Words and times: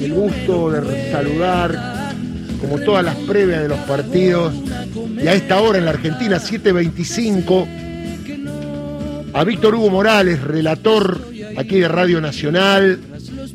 el 0.00 0.12
gusto 0.14 0.70
de 0.70 1.12
saludar, 1.12 2.14
como 2.60 2.78
todas 2.80 3.04
las 3.04 3.16
previas 3.16 3.62
de 3.62 3.68
los 3.68 3.78
partidos, 3.80 4.54
y 5.22 5.26
a 5.26 5.34
esta 5.34 5.60
hora 5.60 5.78
en 5.78 5.84
la 5.84 5.90
Argentina, 5.90 6.38
7.25, 6.38 7.66
a 9.32 9.44
Víctor 9.44 9.74
Hugo 9.74 9.90
Morales, 9.90 10.42
relator 10.42 11.20
aquí 11.56 11.80
de 11.80 11.88
Radio 11.88 12.20
Nacional, 12.20 12.98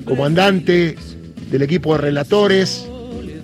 comandante 0.05 0.96
del 1.50 1.62
equipo 1.63 1.94
de 1.94 2.02
relatores, 2.02 2.88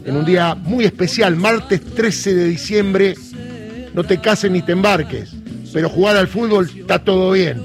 en 0.06 0.16
un 0.16 0.26
día 0.26 0.56
muy 0.56 0.86
especial, 0.86 1.36
martes 1.36 1.82
13 1.82 2.36
de 2.36 2.46
diciembre. 2.46 3.16
No 3.94 4.04
te 4.04 4.20
cases 4.20 4.50
ni 4.52 4.62
te 4.62 4.72
embarques, 4.72 5.32
pero 5.74 5.90
jugar 5.90 6.16
al 6.18 6.28
fútbol 6.28 6.70
está 6.76 7.00
todo 7.00 7.32
bien. 7.32 7.64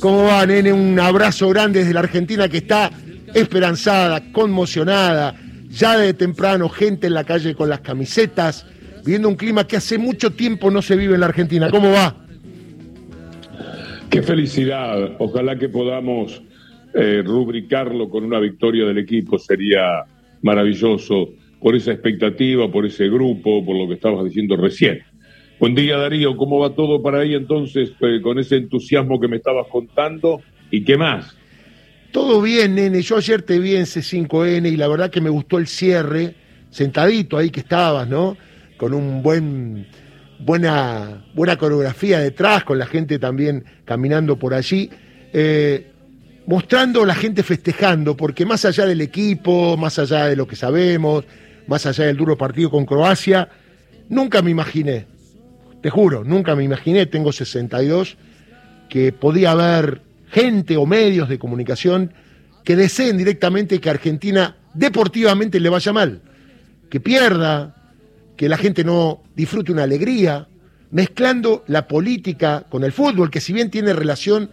¿Cómo 0.00 0.24
va, 0.24 0.46
nene? 0.46 0.72
Un 0.72 0.98
abrazo 0.98 1.48
grande 1.48 1.80
desde 1.80 1.94
la 1.94 2.00
Argentina 2.00 2.48
que 2.48 2.58
está 2.58 2.90
esperanzada, 3.34 4.32
conmocionada, 4.32 5.34
ya 5.68 5.98
de 5.98 6.14
temprano, 6.14 6.68
gente 6.68 7.06
en 7.06 7.14
la 7.14 7.24
calle 7.24 7.54
con 7.54 7.68
las 7.68 7.80
camisetas, 7.80 8.66
viendo 9.04 9.28
un 9.28 9.36
clima 9.36 9.66
que 9.66 9.76
hace 9.76 9.98
mucho 9.98 10.30
tiempo 10.30 10.70
no 10.70 10.82
se 10.82 10.96
vive 10.96 11.14
en 11.14 11.20
la 11.20 11.26
Argentina. 11.26 11.70
¿Cómo 11.70 11.90
va? 11.90 12.16
Qué 14.10 14.22
felicidad. 14.22 15.16
Ojalá 15.18 15.58
que 15.58 15.68
podamos 15.68 16.42
eh, 16.94 17.22
rubricarlo 17.24 18.08
con 18.08 18.24
una 18.24 18.38
victoria 18.38 18.86
del 18.86 18.98
equipo. 18.98 19.38
Sería 19.38 20.04
maravilloso 20.42 21.30
por 21.60 21.74
esa 21.74 21.92
expectativa, 21.92 22.70
por 22.70 22.86
ese 22.86 23.08
grupo, 23.08 23.64
por 23.64 23.76
lo 23.76 23.88
que 23.88 23.94
estabas 23.94 24.24
diciendo 24.24 24.56
recién. 24.56 25.00
Buen 25.58 25.74
día 25.74 25.96
Darío, 25.96 26.36
¿cómo 26.36 26.58
va 26.58 26.74
todo 26.74 27.02
para 27.02 27.20
ahí 27.20 27.34
entonces 27.34 27.92
eh, 28.00 28.20
con 28.22 28.38
ese 28.38 28.56
entusiasmo 28.56 29.18
que 29.18 29.28
me 29.28 29.36
estabas 29.36 29.66
contando? 29.68 30.40
¿Y 30.70 30.84
qué 30.84 30.96
más? 30.96 31.36
Todo 32.12 32.40
bien, 32.40 32.74
nene. 32.74 33.02
Yo 33.02 33.16
ayer 33.16 33.42
te 33.42 33.58
vi 33.58 33.76
en 33.76 33.84
C5N 33.84 34.70
y 34.70 34.76
la 34.76 34.88
verdad 34.88 35.10
que 35.10 35.20
me 35.20 35.30
gustó 35.30 35.58
el 35.58 35.66
cierre, 35.66 36.34
sentadito 36.70 37.36
ahí 37.36 37.50
que 37.50 37.60
estabas, 37.60 38.08
¿no? 38.08 38.36
Con 38.76 38.94
un 38.94 39.22
buen 39.22 39.86
buena, 40.38 41.24
buena 41.34 41.56
coreografía 41.56 42.20
detrás, 42.20 42.64
con 42.64 42.78
la 42.78 42.86
gente 42.86 43.18
también 43.18 43.64
caminando 43.84 44.38
por 44.38 44.54
allí, 44.54 44.90
eh, 45.32 45.90
mostrando 46.46 47.04
la 47.04 47.14
gente 47.14 47.42
festejando, 47.42 48.16
porque 48.16 48.46
más 48.46 48.64
allá 48.64 48.86
del 48.86 49.00
equipo, 49.00 49.76
más 49.76 49.98
allá 49.98 50.26
de 50.26 50.36
lo 50.36 50.46
que 50.46 50.56
sabemos, 50.56 51.24
más 51.66 51.86
allá 51.86 52.06
del 52.06 52.16
duro 52.16 52.36
partido 52.36 52.70
con 52.70 52.86
Croacia, 52.86 53.48
nunca 54.08 54.42
me 54.42 54.50
imaginé, 54.50 55.06
te 55.82 55.90
juro, 55.90 56.24
nunca 56.24 56.54
me 56.54 56.64
imaginé, 56.64 57.06
tengo 57.06 57.32
62, 57.32 58.16
que 58.88 59.12
podía 59.12 59.50
haber 59.50 60.02
gente 60.28 60.76
o 60.76 60.86
medios 60.86 61.28
de 61.28 61.38
comunicación 61.38 62.12
que 62.64 62.76
deseen 62.76 63.16
directamente 63.16 63.80
que 63.80 63.90
Argentina 63.90 64.56
deportivamente 64.74 65.60
le 65.60 65.68
vaya 65.68 65.92
mal, 65.92 66.22
que 66.90 67.00
pierda, 67.00 67.76
que 68.36 68.48
la 68.48 68.56
gente 68.56 68.84
no 68.84 69.22
disfrute 69.34 69.72
una 69.72 69.84
alegría, 69.84 70.48
mezclando 70.90 71.64
la 71.66 71.88
política 71.88 72.66
con 72.68 72.84
el 72.84 72.92
fútbol, 72.92 73.30
que 73.30 73.40
si 73.40 73.52
bien 73.52 73.70
tiene 73.70 73.92
relación, 73.92 74.50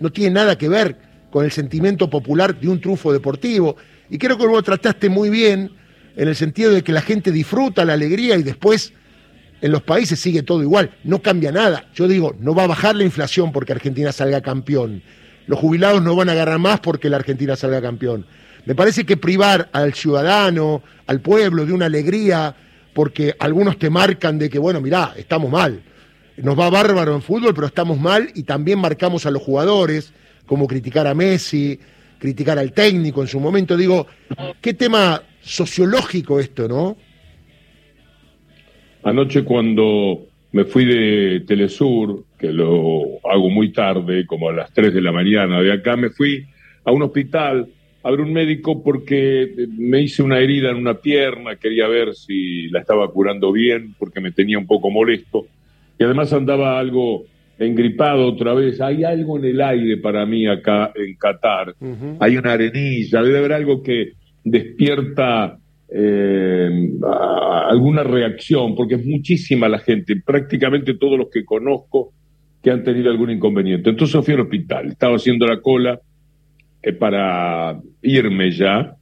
no 0.00 0.10
tiene 0.10 0.34
nada 0.34 0.56
que 0.56 0.68
ver 0.68 0.96
con 1.30 1.44
el 1.44 1.52
sentimiento 1.52 2.08
popular 2.08 2.58
de 2.58 2.68
un 2.68 2.80
trufo 2.80 3.12
deportivo. 3.12 3.76
Y 4.08 4.18
creo 4.18 4.38
que 4.38 4.46
vos 4.46 4.64
trataste 4.64 5.08
muy 5.08 5.28
bien 5.28 5.70
en 6.16 6.28
el 6.28 6.36
sentido 6.36 6.72
de 6.72 6.82
que 6.82 6.92
la 6.92 7.02
gente 7.02 7.30
disfruta 7.30 7.84
la 7.84 7.92
alegría 7.92 8.36
y 8.36 8.42
después 8.42 8.92
en 9.60 9.72
los 9.72 9.82
países 9.82 10.20
sigue 10.20 10.42
todo 10.42 10.62
igual, 10.62 10.90
no 11.04 11.22
cambia 11.22 11.52
nada. 11.52 11.86
Yo 11.94 12.08
digo, 12.08 12.34
no 12.40 12.54
va 12.54 12.64
a 12.64 12.68
bajar 12.68 12.94
la 12.94 13.04
inflación 13.04 13.52
porque 13.52 13.72
Argentina 13.72 14.12
salga 14.12 14.40
campeón. 14.40 15.02
Los 15.46 15.58
jubilados 15.58 16.02
no 16.02 16.16
van 16.16 16.28
a 16.28 16.34
ganar 16.34 16.58
más 16.58 16.80
porque 16.80 17.08
la 17.08 17.16
Argentina 17.16 17.56
salga 17.56 17.80
campeón. 17.80 18.26
Me 18.64 18.74
parece 18.74 19.04
que 19.04 19.16
privar 19.16 19.68
al 19.72 19.94
ciudadano, 19.94 20.82
al 21.06 21.20
pueblo 21.20 21.64
de 21.64 21.72
una 21.72 21.86
alegría 21.86 22.54
porque 22.92 23.34
algunos 23.38 23.78
te 23.78 23.90
marcan 23.90 24.38
de 24.38 24.48
que, 24.50 24.58
bueno, 24.58 24.80
mirá, 24.80 25.12
estamos 25.16 25.50
mal. 25.50 25.82
Nos 26.38 26.58
va 26.58 26.68
bárbaro 26.68 27.14
en 27.14 27.22
fútbol, 27.22 27.54
pero 27.54 27.66
estamos 27.66 27.98
mal 28.00 28.30
y 28.34 28.42
también 28.42 28.78
marcamos 28.78 29.24
a 29.26 29.30
los 29.30 29.42
jugadores, 29.42 30.12
como 30.46 30.66
criticar 30.66 31.06
a 31.06 31.14
Messi, 31.14 31.78
criticar 32.18 32.58
al 32.58 32.72
técnico 32.72 33.22
en 33.22 33.28
su 33.28 33.38
momento. 33.38 33.76
Digo, 33.76 34.06
qué 34.60 34.74
tema 34.74 35.22
sociológico 35.42 36.40
esto, 36.40 36.68
¿no? 36.68 36.96
Anoche 39.06 39.44
cuando 39.44 40.26
me 40.50 40.64
fui 40.64 40.84
de 40.84 41.44
Telesur, 41.46 42.24
que 42.36 42.52
lo 42.52 43.20
hago 43.22 43.48
muy 43.50 43.70
tarde, 43.72 44.26
como 44.26 44.48
a 44.48 44.52
las 44.52 44.72
3 44.72 44.92
de 44.92 45.00
la 45.00 45.12
mañana 45.12 45.62
de 45.62 45.72
acá, 45.72 45.94
me 45.96 46.10
fui 46.10 46.44
a 46.84 46.90
un 46.90 47.02
hospital 47.02 47.68
a 48.02 48.10
un 48.10 48.32
médico 48.32 48.82
porque 48.82 49.68
me 49.78 50.02
hice 50.02 50.24
una 50.24 50.40
herida 50.40 50.70
en 50.70 50.78
una 50.78 50.94
pierna, 50.94 51.54
quería 51.54 51.86
ver 51.86 52.16
si 52.16 52.66
la 52.70 52.80
estaba 52.80 53.08
curando 53.12 53.52
bien 53.52 53.94
porque 53.96 54.20
me 54.20 54.32
tenía 54.32 54.58
un 54.58 54.66
poco 54.66 54.90
molesto 54.90 55.46
y 55.96 56.02
además 56.02 56.32
andaba 56.32 56.76
algo 56.76 57.26
engripado 57.60 58.26
otra 58.26 58.54
vez. 58.54 58.80
Hay 58.80 59.04
algo 59.04 59.38
en 59.38 59.44
el 59.44 59.60
aire 59.60 59.98
para 59.98 60.26
mí 60.26 60.48
acá 60.48 60.90
en 60.96 61.14
Qatar. 61.14 61.76
Hay 62.18 62.36
una 62.36 62.54
arenilla, 62.54 63.22
debe 63.22 63.38
haber 63.38 63.52
algo 63.52 63.84
que 63.84 64.14
despierta 64.42 65.60
eh, 65.88 66.90
alguna 67.68 68.02
reacción, 68.02 68.74
porque 68.74 68.96
es 68.96 69.06
muchísima 69.06 69.68
la 69.68 69.78
gente, 69.78 70.20
prácticamente 70.24 70.94
todos 70.94 71.18
los 71.18 71.28
que 71.30 71.44
conozco 71.44 72.12
que 72.62 72.70
han 72.70 72.82
tenido 72.82 73.10
algún 73.10 73.30
inconveniente. 73.30 73.90
Entonces 73.90 74.24
fui 74.24 74.34
al 74.34 74.40
hospital, 74.40 74.88
estaba 74.88 75.16
haciendo 75.16 75.46
la 75.46 75.60
cola 75.60 76.00
eh, 76.82 76.92
para 76.92 77.80
irme 78.02 78.50
ya, 78.50 78.96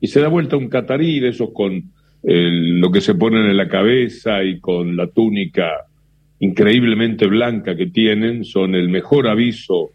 y 0.00 0.06
se 0.06 0.20
da 0.20 0.28
vuelta 0.28 0.56
un 0.56 0.68
catarí 0.68 1.20
de 1.20 1.28
esos 1.28 1.50
con 1.52 1.92
lo 2.22 2.90
que 2.90 3.00
se 3.00 3.14
ponen 3.14 3.46
en 3.46 3.56
la 3.56 3.66
cabeza 3.66 4.44
y 4.44 4.60
con 4.60 4.94
la 4.94 5.06
túnica 5.06 5.86
increíblemente 6.38 7.26
blanca 7.26 7.76
que 7.76 7.86
tienen, 7.86 8.44
son 8.44 8.74
el 8.74 8.88
mejor 8.88 9.26
aviso 9.26 9.90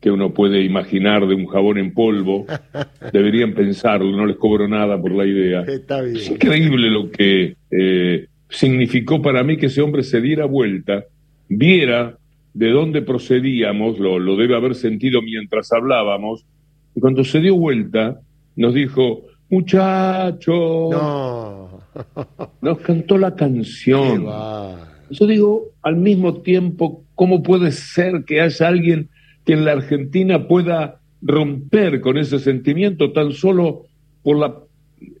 que 0.00 0.10
uno 0.10 0.32
puede 0.32 0.62
imaginar 0.62 1.26
de 1.26 1.34
un 1.34 1.46
jabón 1.46 1.78
en 1.78 1.92
polvo. 1.92 2.46
Deberían 3.12 3.54
pensarlo, 3.54 4.16
no 4.16 4.26
les 4.26 4.36
cobro 4.36 4.68
nada 4.68 5.00
por 5.00 5.12
la 5.12 5.26
idea. 5.26 5.62
Es 5.62 6.30
increíble 6.30 6.90
lo 6.90 7.10
que 7.10 7.56
eh, 7.70 8.26
significó 8.48 9.20
para 9.20 9.42
mí 9.42 9.56
que 9.56 9.66
ese 9.66 9.80
hombre 9.80 10.02
se 10.02 10.20
diera 10.20 10.46
vuelta, 10.46 11.04
viera 11.48 12.16
de 12.54 12.70
dónde 12.70 13.02
procedíamos, 13.02 13.98
lo, 13.98 14.18
lo 14.18 14.36
debe 14.36 14.56
haber 14.56 14.74
sentido 14.74 15.22
mientras 15.22 15.72
hablábamos, 15.72 16.44
y 16.94 17.00
cuando 17.00 17.24
se 17.24 17.40
dio 17.40 17.56
vuelta, 17.56 18.20
nos 18.56 18.74
dijo, 18.74 19.22
muchacho, 19.48 20.90
nos 22.60 22.78
cantó 22.80 23.18
la 23.18 23.34
canción. 23.34 24.26
Yo 25.10 25.26
digo, 25.26 25.70
al 25.82 25.96
mismo 25.96 26.42
tiempo, 26.42 27.04
¿cómo 27.14 27.42
puede 27.42 27.72
ser 27.72 28.24
que 28.24 28.40
haya 28.40 28.68
alguien 28.68 29.08
que 29.44 29.54
en 29.54 29.64
la 29.64 29.72
Argentina 29.72 30.46
pueda 30.46 31.00
romper 31.22 32.00
con 32.00 32.18
ese 32.18 32.38
sentimiento 32.38 33.12
tan 33.12 33.32
solo 33.32 33.86
por 34.22 34.38
la 34.38 34.54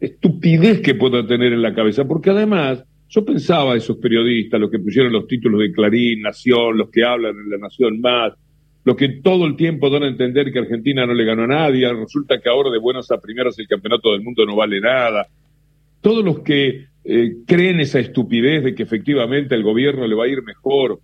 estupidez 0.00 0.80
que 0.80 0.94
pueda 0.94 1.26
tener 1.26 1.52
en 1.52 1.62
la 1.62 1.74
cabeza? 1.74 2.06
Porque 2.06 2.30
además, 2.30 2.84
yo 3.08 3.24
pensaba 3.24 3.76
esos 3.76 3.96
periodistas, 3.96 4.60
los 4.60 4.70
que 4.70 4.78
pusieron 4.78 5.12
los 5.12 5.26
títulos 5.26 5.60
de 5.60 5.72
Clarín, 5.72 6.22
Nación, 6.22 6.78
los 6.78 6.90
que 6.90 7.04
hablan 7.04 7.34
en 7.36 7.50
la 7.50 7.58
Nación 7.58 8.00
Más, 8.00 8.32
lo 8.84 8.96
que 8.96 9.08
todo 9.22 9.46
el 9.46 9.56
tiempo 9.56 9.90
dan 9.90 10.04
a 10.04 10.08
entender 10.08 10.52
que 10.52 10.58
Argentina 10.58 11.06
no 11.06 11.12
le 11.12 11.24
ganó 11.24 11.44
a 11.44 11.48
nadie, 11.48 11.92
resulta 11.92 12.40
que 12.40 12.48
ahora 12.48 12.70
de 12.70 12.78
buenas 12.78 13.10
a 13.10 13.20
primeras 13.20 13.58
el 13.58 13.68
campeonato 13.68 14.12
del 14.12 14.22
mundo 14.22 14.46
no 14.46 14.56
vale 14.56 14.80
nada. 14.80 15.26
Todos 16.00 16.24
los 16.24 16.40
que 16.40 16.86
eh, 17.04 17.36
creen 17.46 17.80
esa 17.80 17.98
estupidez 17.98 18.64
de 18.64 18.74
que 18.74 18.82
efectivamente 18.82 19.54
el 19.54 19.62
gobierno 19.62 20.06
le 20.06 20.14
va 20.14 20.24
a 20.24 20.28
ir 20.28 20.42
mejor 20.42 21.00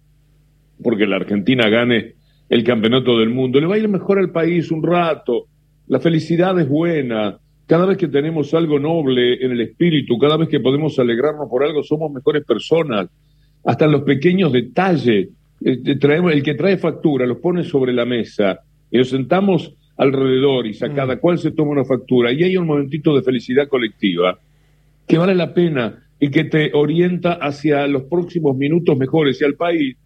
porque 0.83 1.06
la 1.06 1.16
Argentina 1.16 1.69
gane 1.69 2.16
el 2.49 2.65
campeonato 2.65 3.19
del 3.19 3.31
mundo, 3.31 3.61
le 3.61 3.67
va 3.67 3.75
a 3.75 3.79
ir 3.79 3.89
mejor 3.89 4.19
al 4.19 4.31
país 4.31 4.71
un 4.71 4.83
rato, 4.83 5.47
la 5.89 6.01
felicidad 6.01 6.59
es 6.61 6.69
buena, 6.69 7.39
cada 7.67 7.87
vez 7.87 7.99
que 7.99 8.09
tenemos 8.09 8.55
algo 8.55 8.79
noble 8.79 9.45
en 9.45 9.53
el 9.53 9.60
espíritu, 9.60 10.19
cada 10.19 10.37
vez 10.37 10.48
que 10.48 10.60
podemos 10.60 10.98
alegrarnos 10.98 11.48
por 11.48 11.65
algo, 11.65 11.83
somos 11.83 12.13
mejores 12.13 12.45
personas, 12.45 13.09
hasta 13.65 13.84
en 13.87 13.93
los 13.93 14.03
pequeños 14.03 14.53
detalles 14.53 15.28
eh, 15.65 15.97
traemos, 15.98 16.33
el 16.33 16.43
que 16.43 16.54
trae 16.54 16.77
factura 16.77 17.27
los 17.27 17.39
pone 17.39 17.65
sobre 17.65 17.93
la 17.93 18.04
mesa. 18.04 18.60
Y 18.91 18.98
nos 18.98 19.09
sentamos 19.09 19.75
alrededor 19.97 20.66
y 20.66 20.78
cada 20.78 21.16
mm. 21.16 21.19
cual 21.19 21.39
se 21.39 21.51
toma 21.51 21.72
una 21.72 21.84
factura. 21.84 22.33
Y 22.33 22.45
hay 22.45 22.57
un 22.57 22.66
momentito 22.66 23.15
de 23.15 23.22
felicidad 23.22 23.69
colectiva 23.69 24.39
que 25.07 25.19
vale 25.19 25.34
la 25.34 25.54
pena 25.54 26.03
y 26.21 26.31
que 26.31 26.45
te 26.45 26.71
orienta 26.72 27.34
hacia 27.34 27.87
los 27.87 28.04
próximos 28.04 28.57
minutos 28.57 28.97
mejores 28.97 29.41
y 29.41 29.45
al 29.45 29.54
país. 29.54 29.97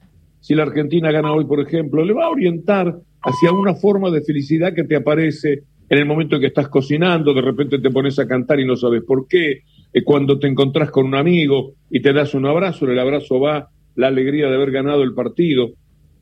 Si 0.40 0.54
la 0.54 0.62
Argentina 0.62 1.10
gana 1.12 1.32
hoy, 1.32 1.44
por 1.44 1.60
ejemplo, 1.60 2.04
le 2.04 2.12
va 2.12 2.26
a 2.26 2.31
orientar 2.31 2.96
hacia 3.22 3.52
una 3.52 3.75
forma 3.75 4.10
de 4.10 4.22
felicidad 4.22 4.75
que 4.75 4.84
te 4.84 4.96
aparece 4.96 5.62
en 5.88 5.98
el 5.98 6.06
momento 6.06 6.37
en 6.37 6.42
que 6.42 6.48
estás 6.48 6.69
cocinando, 6.69 7.34
de 7.34 7.42
repente 7.42 7.78
te 7.78 7.90
pones 7.90 8.19
a 8.19 8.26
cantar 8.26 8.60
y 8.60 8.66
no 8.66 8.76
sabes 8.76 9.02
por 9.02 9.26
qué, 9.26 9.62
eh, 9.92 10.04
cuando 10.04 10.38
te 10.38 10.46
encontrás 10.46 10.90
con 10.90 11.06
un 11.06 11.14
amigo 11.14 11.75
y 11.90 12.00
te 12.00 12.12
das 12.12 12.34
un 12.34 12.46
abrazo, 12.46 12.87
el 12.87 12.98
abrazo 12.98 13.40
va 13.40 13.69
la 13.96 14.06
alegría 14.06 14.48
de 14.48 14.54
haber 14.54 14.70
ganado 14.70 15.02
el 15.02 15.14
partido. 15.14 15.70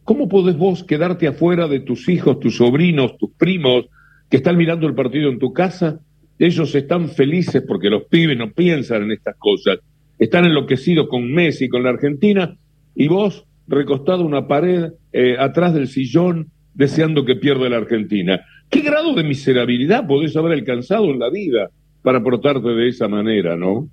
¿Cómo 0.04 0.28
podés 0.28 0.56
vos 0.56 0.84
quedarte 0.84 1.26
afuera 1.26 1.68
de 1.68 1.80
tus 1.80 2.08
hijos, 2.08 2.40
tus 2.40 2.56
sobrinos, 2.56 3.18
tus 3.18 3.30
primos, 3.32 3.86
que 4.30 4.38
están 4.38 4.56
mirando 4.56 4.86
el 4.86 4.94
partido 4.94 5.30
en 5.30 5.38
tu 5.38 5.52
casa 5.52 6.00
ellos 6.38 6.74
están 6.74 7.08
felices 7.08 7.64
porque 7.66 7.90
los 7.90 8.04
pibes 8.04 8.38
no 8.38 8.52
piensan 8.52 9.02
en 9.04 9.12
estas 9.12 9.36
cosas, 9.36 9.78
están 10.18 10.44
enloquecidos 10.44 11.08
con 11.08 11.32
Messi, 11.32 11.68
con 11.68 11.82
la 11.82 11.90
Argentina, 11.90 12.56
y 12.94 13.08
vos 13.08 13.44
recostado 13.68 14.24
una 14.24 14.48
pared 14.48 14.92
eh, 15.12 15.36
atrás 15.38 15.74
del 15.74 15.88
sillón 15.88 16.50
deseando 16.74 17.24
que 17.24 17.36
pierda 17.36 17.68
la 17.68 17.76
Argentina. 17.76 18.40
¿Qué 18.70 18.80
grado 18.80 19.14
de 19.14 19.24
miserabilidad 19.24 20.06
podés 20.06 20.36
haber 20.36 20.52
alcanzado 20.52 21.06
en 21.06 21.18
la 21.18 21.30
vida 21.30 21.70
para 22.02 22.22
portarte 22.22 22.68
de 22.68 22.88
esa 22.88 23.08
manera, 23.08 23.56
no? 23.56 23.88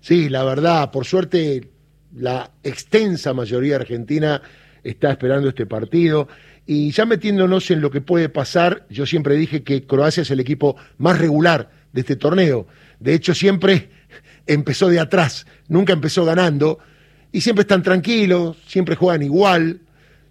Sí, 0.00 0.28
la 0.28 0.44
verdad, 0.44 0.90
por 0.90 1.04
suerte 1.04 1.70
la 2.14 2.50
extensa 2.62 3.34
mayoría 3.34 3.76
argentina 3.76 4.40
está 4.82 5.10
esperando 5.10 5.48
este 5.48 5.66
partido. 5.66 6.28
Y 6.66 6.90
ya 6.90 7.06
metiéndonos 7.06 7.70
en 7.70 7.80
lo 7.80 7.90
que 7.90 8.00
puede 8.00 8.28
pasar, 8.28 8.86
yo 8.90 9.06
siempre 9.06 9.36
dije 9.36 9.62
que 9.62 9.86
Croacia 9.86 10.22
es 10.22 10.30
el 10.30 10.40
equipo 10.40 10.76
más 10.98 11.18
regular 11.18 11.70
de 11.92 12.00
este 12.00 12.16
torneo. 12.16 12.66
De 12.98 13.14
hecho, 13.14 13.34
siempre 13.34 13.90
empezó 14.46 14.88
de 14.88 14.98
atrás, 14.98 15.46
nunca 15.68 15.92
empezó 15.92 16.24
ganando. 16.24 16.78
Y 17.36 17.42
siempre 17.42 17.64
están 17.64 17.82
tranquilos, 17.82 18.56
siempre 18.66 18.96
juegan 18.96 19.22
igual. 19.22 19.80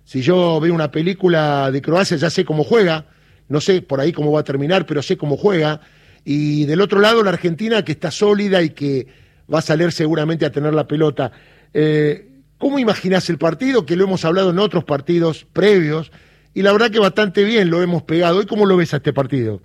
Si 0.06 0.24
yo 0.24 0.60
veo 0.60 0.74
una 0.74 0.90
película 0.90 1.70
de 1.70 1.80
Croacia, 1.80 2.18
ya 2.18 2.32
sé 2.32 2.44
cómo 2.44 2.64
juega. 2.64 3.06
No 3.48 3.62
sé 3.62 3.84
por 3.84 4.00
ahí 4.00 4.12
cómo 4.12 4.32
va 4.32 4.40
a 4.40 4.44
terminar, 4.44 4.88
pero 4.88 5.04
sé 5.04 5.16
cómo 5.16 5.38
juega. 5.38 5.82
Y 6.24 6.66
del 6.66 6.82
otro 6.82 7.00
lado, 7.00 7.22
la 7.22 7.30
Argentina, 7.30 7.86
que 7.86 7.92
está 7.92 8.10
sólida 8.10 8.64
y 8.64 8.72
que 8.72 9.06
va 9.54 9.60
a 9.60 9.62
salir 9.62 9.92
seguramente 9.92 10.48
a 10.48 10.52
tener 10.52 10.74
la 10.74 10.88
pelota. 10.88 11.32
Eh, 11.76 12.28
¿Cómo 12.58 12.80
imaginás 12.80 13.30
el 13.30 13.38
partido? 13.38 13.86
Que 13.86 13.96
lo 13.96 14.06
hemos 14.06 14.26
hablado 14.26 14.50
en 14.50 14.58
otros 14.58 14.84
partidos 14.84 15.46
previos 15.54 16.12
y 16.56 16.64
la 16.64 16.72
verdad 16.72 16.90
que 16.90 16.98
bastante 16.98 17.44
bien 17.44 17.70
lo 17.70 17.84
hemos 17.84 18.02
pegado. 18.02 18.42
¿Y 18.42 18.48
cómo 18.48 18.66
lo 18.66 18.78
ves 18.78 18.96
a 18.96 18.98
este 18.98 19.14
partido? 19.14 19.62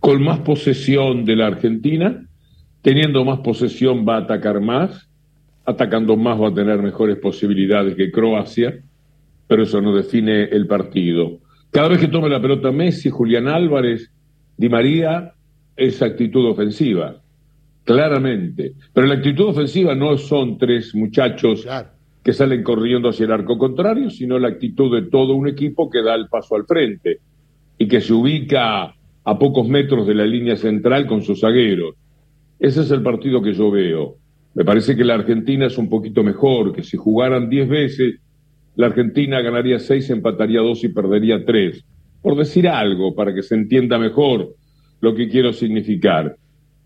Con 0.00 0.22
más 0.22 0.38
posesión 0.38 1.26
de 1.26 1.36
la 1.36 1.48
Argentina, 1.48 2.26
teniendo 2.80 3.22
más 3.22 3.40
posesión 3.40 4.08
va 4.08 4.16
a 4.16 4.20
atacar 4.20 4.62
más, 4.62 5.05
atacando 5.66 6.16
más 6.16 6.40
va 6.40 6.48
a 6.48 6.54
tener 6.54 6.80
mejores 6.80 7.18
posibilidades 7.18 7.94
que 7.94 8.10
Croacia, 8.10 8.78
pero 9.46 9.64
eso 9.64 9.80
no 9.80 9.94
define 9.94 10.44
el 10.44 10.66
partido. 10.66 11.38
Cada 11.70 11.88
vez 11.88 11.98
que 11.98 12.08
tome 12.08 12.28
la 12.28 12.40
pelota 12.40 12.72
Messi, 12.72 13.10
Julián 13.10 13.48
Álvarez, 13.48 14.10
Di 14.56 14.68
María, 14.68 15.34
es 15.76 16.00
actitud 16.00 16.46
ofensiva 16.46 17.20
claramente. 17.86 18.74
Pero 18.92 19.06
la 19.06 19.14
actitud 19.14 19.46
ofensiva 19.46 19.94
no 19.94 20.18
son 20.18 20.58
tres 20.58 20.94
muchachos 20.94 21.66
que 22.22 22.32
salen 22.32 22.62
corriendo 22.62 23.08
hacia 23.08 23.24
el 23.24 23.32
arco 23.32 23.56
contrario, 23.56 24.10
sino 24.10 24.38
la 24.38 24.48
actitud 24.48 24.92
de 24.92 25.08
todo 25.08 25.34
un 25.34 25.48
equipo 25.48 25.88
que 25.88 26.02
da 26.02 26.14
el 26.14 26.26
paso 26.28 26.56
al 26.56 26.66
frente 26.66 27.20
y 27.78 27.86
que 27.86 28.00
se 28.00 28.12
ubica 28.12 28.92
a 29.24 29.38
pocos 29.38 29.68
metros 29.68 30.06
de 30.06 30.14
la 30.14 30.26
línea 30.26 30.56
central 30.56 31.06
con 31.06 31.22
sus 31.22 31.40
zagueros. 31.40 31.94
Ese 32.58 32.80
es 32.82 32.90
el 32.90 33.02
partido 33.02 33.40
que 33.40 33.54
yo 33.54 33.70
veo. 33.70 34.16
Me 34.56 34.64
parece 34.64 34.96
que 34.96 35.04
la 35.04 35.14
Argentina 35.14 35.66
es 35.66 35.76
un 35.76 35.90
poquito 35.90 36.22
mejor, 36.22 36.72
que 36.72 36.82
si 36.82 36.96
jugaran 36.96 37.50
diez 37.50 37.68
veces, 37.68 38.14
la 38.74 38.86
Argentina 38.86 39.42
ganaría 39.42 39.78
seis, 39.78 40.08
empataría 40.08 40.60
dos 40.60 40.82
y 40.82 40.88
perdería 40.88 41.44
tres. 41.44 41.84
Por 42.22 42.38
decir 42.38 42.66
algo, 42.66 43.14
para 43.14 43.34
que 43.34 43.42
se 43.42 43.54
entienda 43.54 43.98
mejor 43.98 44.54
lo 45.02 45.14
que 45.14 45.28
quiero 45.28 45.52
significar. 45.52 46.36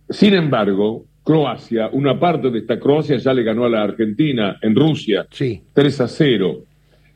Sin 0.08 0.34
embargo, 0.34 1.04
Croacia, 1.22 1.88
una 1.92 2.18
parte 2.18 2.50
de 2.50 2.58
esta 2.58 2.80
Croacia 2.80 3.18
ya 3.18 3.32
le 3.32 3.44
ganó 3.44 3.64
a 3.64 3.68
la 3.68 3.84
Argentina 3.84 4.56
en 4.62 4.74
Rusia, 4.74 5.26
sí. 5.30 5.62
3 5.72 6.00
a 6.00 6.08
0. 6.08 6.64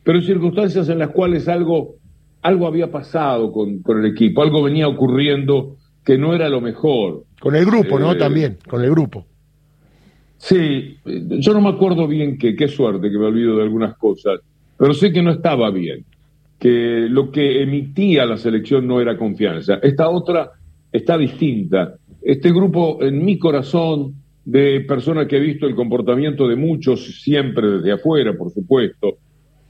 Pero 0.05 0.19
en 0.19 0.23
circunstancias 0.23 0.87
en 0.87 0.99
las 0.99 1.09
cuales 1.09 1.49
algo, 1.49 1.95
algo 2.41 2.65
había 2.65 2.89
pasado 2.89 3.51
con, 3.51 3.81
el 3.85 4.05
equipo, 4.05 4.41
algo 4.41 4.63
venía 4.63 4.87
ocurriendo 4.87 5.75
que 6.05 6.17
no 6.17 6.33
era 6.33 6.47
lo 6.47 6.61
mejor. 6.61 7.25
Con 7.41 7.57
el 7.57 7.65
grupo, 7.65 7.99
¿no? 7.99 8.13
Eh, 8.13 8.15
También, 8.15 8.57
con 8.69 8.81
el 8.81 8.91
grupo. 8.91 9.25
Sí, 10.37 10.97
yo 11.05 11.53
no 11.53 11.61
me 11.61 11.69
acuerdo 11.69 12.07
bien 12.07 12.37
que, 12.37 12.55
qué 12.55 12.67
suerte 12.67 13.09
que 13.09 13.17
me 13.17 13.25
olvido 13.25 13.57
de 13.57 13.63
algunas 13.63 13.97
cosas, 13.97 14.39
pero 14.77 14.93
sé 14.93 15.11
que 15.11 15.23
no 15.23 15.31
estaba 15.31 15.71
bien, 15.71 16.05
que 16.59 17.07
lo 17.09 17.31
que 17.31 17.63
emitía 17.63 18.25
la 18.25 18.37
selección 18.37 18.87
no 18.87 19.01
era 19.01 19.17
confianza. 19.17 19.75
Esta 19.81 20.09
otra 20.09 20.51
está 20.91 21.17
distinta 21.17 21.95
este 22.25 22.51
grupo, 22.51 23.03
en 23.03 23.23
mi 23.23 23.37
corazón, 23.37 24.15
de 24.43 24.81
personas 24.81 25.27
que 25.27 25.37
he 25.37 25.39
visto 25.39 25.67
el 25.67 25.75
comportamiento 25.75 26.47
de 26.47 26.55
muchos, 26.55 27.21
siempre 27.21 27.69
desde 27.69 27.91
afuera, 27.91 28.33
por 28.33 28.51
supuesto, 28.51 29.17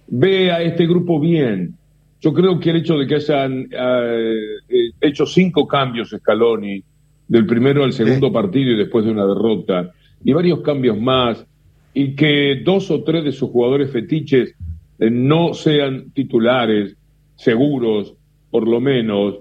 ve 0.08 0.52
a 0.52 0.62
este 0.62 0.88
grupo 0.88 1.20
bien. 1.20 1.76
Yo 2.22 2.34
creo 2.34 2.58
que 2.58 2.70
el 2.70 2.78
hecho 2.78 2.98
de 2.98 3.08
que 3.08 3.16
hayan 3.16 3.68
eh, 3.72 4.36
eh, 4.70 4.92
hecho 5.02 5.26
cinco 5.26 5.68
cambios 5.68 6.10
Scaloni, 6.10 6.82
del 7.28 7.46
primero 7.46 7.84
al 7.84 7.92
segundo 7.92 8.32
partido 8.32 8.72
y 8.72 8.78
después 8.78 9.04
de 9.04 9.12
una 9.12 9.26
derrota, 9.26 9.92
y 10.24 10.34
varios 10.34 10.62
cambios 10.62 11.00
más, 11.00 11.46
y 11.94 12.16
que 12.16 12.62
dos 12.64 12.92
o 12.92 13.04
tres 13.04 13.24
de 13.24 13.32
sus 13.32 13.50
jugadores 13.50 13.92
fetiches 13.92 14.54
eh, 15.00 15.10
no 15.10 15.54
sean 15.54 16.12
titulares, 16.12 16.96
seguros, 17.36 18.16
por 18.50 18.68
lo 18.68 18.80
menos, 18.80 19.40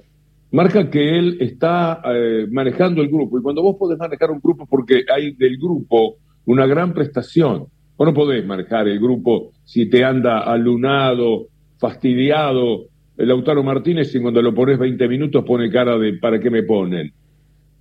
marca 0.50 0.88
que 0.88 1.18
él 1.18 1.36
está 1.40 2.00
eh, 2.04 2.46
manejando 2.50 3.02
el 3.02 3.08
grupo. 3.08 3.38
Y 3.38 3.42
cuando 3.42 3.62
vos 3.62 3.76
podés 3.76 3.98
manejar 3.98 4.30
un 4.30 4.40
grupo, 4.40 4.66
porque 4.66 5.04
hay 5.12 5.32
del 5.32 5.56
grupo 5.56 6.16
una 6.46 6.66
gran 6.66 6.92
prestación, 6.92 7.66
vos 7.96 8.06
no 8.06 8.14
podés 8.14 8.44
manejar 8.44 8.88
el 8.88 8.98
grupo 8.98 9.52
si 9.64 9.88
te 9.88 10.04
anda 10.04 10.40
alunado, 10.40 11.48
fastidiado. 11.78 12.86
El 13.16 13.28
Lautaro 13.28 13.62
Martínez, 13.62 14.12
y 14.14 14.20
cuando 14.20 14.42
lo 14.42 14.52
pones 14.52 14.76
20 14.78 15.06
minutos, 15.06 15.44
pone 15.44 15.70
cara 15.70 15.96
de 15.98 16.14
¿para 16.14 16.40
qué 16.40 16.50
me 16.50 16.64
ponen? 16.64 17.12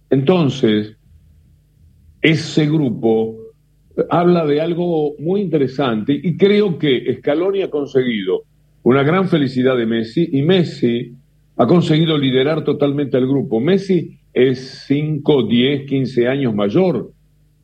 Entonces, 0.09 0.95
ese 2.23 2.65
grupo 2.67 3.35
habla 4.09 4.45
de 4.45 4.61
algo 4.61 5.13
muy 5.19 5.41
interesante 5.41 6.13
y 6.13 6.37
creo 6.37 6.79
que 6.79 7.15
Scaloni 7.17 7.61
ha 7.61 7.69
conseguido 7.69 8.43
una 8.83 9.03
gran 9.03 9.27
felicidad 9.27 9.77
de 9.77 9.85
Messi 9.85 10.29
y 10.31 10.41
Messi 10.41 11.13
ha 11.57 11.67
conseguido 11.67 12.17
liderar 12.17 12.63
totalmente 12.63 13.17
al 13.17 13.27
grupo. 13.27 13.59
Messi 13.59 14.17
es 14.33 14.85
5, 14.87 15.43
10, 15.43 15.85
15 15.87 16.27
años 16.27 16.55
mayor 16.55 17.11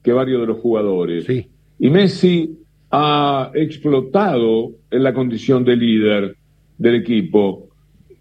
que 0.04 0.12
varios 0.12 0.42
de 0.42 0.48
los 0.48 0.60
jugadores. 0.60 1.24
Sí. 1.26 1.48
Y 1.80 1.90
Messi 1.90 2.58
ha 2.92 3.52
explotado 3.56 4.72
en 4.92 5.04
la 5.04 5.14
condición 5.14 5.64
de 5.64 5.76
líder 5.78 6.36
del 6.78 6.96
equipo. 6.96 7.70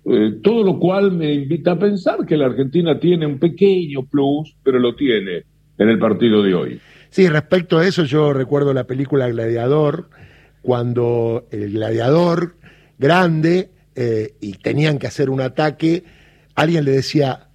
Eh, 0.05 0.39
todo 0.41 0.63
lo 0.63 0.79
cual 0.79 1.13
me 1.13 1.35
invita 1.35 1.73
a 1.73 1.79
pensar 1.79 2.25
que 2.25 2.37
la 2.37 2.47
Argentina 2.47 2.99
tiene 2.99 3.27
un 3.27 3.39
pequeño 3.39 4.07
plus, 4.07 4.57
pero 4.63 4.79
lo 4.79 4.95
tiene 4.95 5.43
en 5.79 5.89
el 5.89 5.99
partido 5.99 6.43
de 6.43 6.55
hoy. 6.55 6.81
Sí, 7.11 7.29
respecto 7.29 7.79
a 7.79 7.87
eso, 7.87 8.05
yo 8.05 8.33
recuerdo 8.33 8.75
la 8.75 8.85
película 8.85 9.29
Gladiador, 9.29 10.11
cuando 10.61 11.47
el 11.51 11.73
gladiador 11.73 12.57
grande 12.99 13.71
eh, 13.95 14.35
y 14.41 14.53
tenían 14.55 14.99
que 14.99 15.07
hacer 15.07 15.31
un 15.31 15.41
ataque, 15.41 16.05
alguien 16.55 16.85
le 16.85 16.91
decía, 16.91 17.49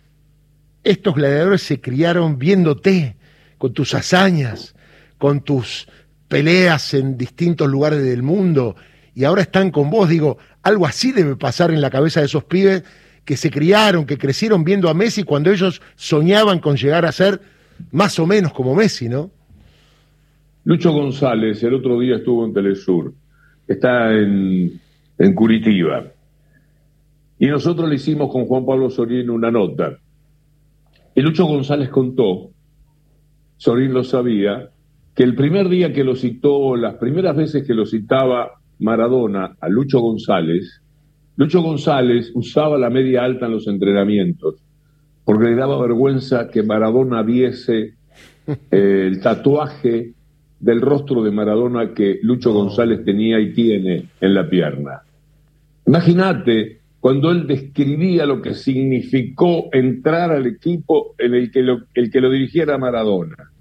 estos 0.83 1.15
gladiadores 1.15 1.61
se 1.61 1.79
criaron 1.79 2.39
viéndote, 2.39 3.17
con 3.57 3.73
tus 3.73 3.93
hazañas, 3.93 4.75
con 5.17 5.41
tus 5.41 5.87
peleas 6.27 6.93
en 6.93 7.17
distintos 7.17 7.69
lugares 7.69 8.03
del 8.03 8.23
mundo, 8.23 8.75
y 9.15 9.23
ahora 9.23 9.43
están 9.43 9.69
con 9.69 9.89
vos. 9.89 10.09
Digo, 10.09 10.37
algo 10.63 10.87
así 10.87 11.11
debe 11.11 11.35
pasar 11.35 11.71
en 11.71 11.81
la 11.81 11.89
cabeza 11.89 12.19
de 12.19 12.25
esos 12.25 12.43
pibes 12.45 12.83
que 13.23 13.37
se 13.37 13.51
criaron, 13.51 14.05
que 14.05 14.17
crecieron 14.17 14.63
viendo 14.63 14.89
a 14.89 14.93
Messi 14.93 15.23
cuando 15.23 15.51
ellos 15.51 15.81
soñaban 15.95 16.59
con 16.59 16.75
llegar 16.75 17.05
a 17.05 17.11
ser 17.11 17.39
más 17.91 18.17
o 18.19 18.25
menos 18.25 18.53
como 18.53 18.75
Messi, 18.75 19.09
¿no? 19.09 19.31
Lucho 20.65 20.91
González 20.91 21.61
el 21.63 21.73
otro 21.73 21.99
día 21.99 22.15
estuvo 22.15 22.45
en 22.45 22.53
Telesur, 22.53 23.13
está 23.67 24.13
en, 24.13 24.79
en 25.17 25.33
Curitiba. 25.35 26.05
Y 27.37 27.47
nosotros 27.47 27.89
le 27.89 27.95
hicimos 27.95 28.31
con 28.31 28.45
Juan 28.45 28.65
Pablo 28.65 28.89
Sorín 28.89 29.29
una 29.29 29.51
nota. 29.51 29.97
Y 31.15 31.21
Lucho 31.21 31.45
González 31.45 31.89
contó, 31.89 32.51
Sorín 33.57 33.93
lo 33.93 34.03
sabía, 34.03 34.69
que 35.13 35.23
el 35.23 35.35
primer 35.35 35.69
día 35.69 35.93
que 35.93 36.03
lo 36.03 36.15
citó, 36.15 36.75
las 36.75 36.95
primeras 36.95 37.35
veces 37.35 37.67
que 37.67 37.73
lo 37.73 37.85
citaba 37.85 38.51
Maradona 38.79 39.57
a 39.59 39.69
Lucho 39.69 39.99
González, 39.99 40.81
Lucho 41.35 41.61
González 41.61 42.31
usaba 42.33 42.77
la 42.77 42.89
media 42.89 43.23
alta 43.23 43.47
en 43.47 43.53
los 43.53 43.67
entrenamientos, 43.67 44.62
porque 45.25 45.45
le 45.45 45.55
daba 45.55 45.81
vergüenza 45.81 46.49
que 46.49 46.63
Maradona 46.63 47.21
viese 47.21 47.93
eh, 48.47 49.07
el 49.07 49.21
tatuaje 49.21 50.13
del 50.59 50.81
rostro 50.81 51.23
de 51.23 51.31
Maradona 51.31 51.93
que 51.93 52.19
Lucho 52.21 52.53
González 52.53 53.03
tenía 53.03 53.39
y 53.39 53.53
tiene 53.53 54.05
en 54.19 54.33
la 54.33 54.49
pierna. 54.49 55.01
Imagínate 55.85 56.79
cuando 56.99 57.31
él 57.31 57.47
describía 57.47 58.25
lo 58.25 58.41
que 58.41 58.53
significó 58.53 59.67
entrar 59.73 60.31
al 60.31 60.45
equipo 60.45 61.15
en 61.17 61.33
el 61.33 61.51
que 61.51 61.61
lo, 61.61 61.81
el 61.93 62.09
que 62.09 62.21
lo 62.21 62.29
dirigiera 62.29 62.77
Maradona. 62.77 63.51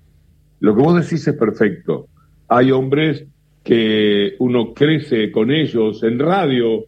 Lo 0.61 0.77
que 0.77 0.83
vos 0.83 0.95
decís 0.95 1.27
es 1.27 1.35
perfecto. 1.35 2.07
Hay 2.47 2.71
hombres 2.71 3.25
que 3.65 4.37
uno 4.39 4.73
crece 4.73 5.33
con 5.33 5.51
ellos 5.51 6.03
en 6.05 6.21
radio, 6.21 6.85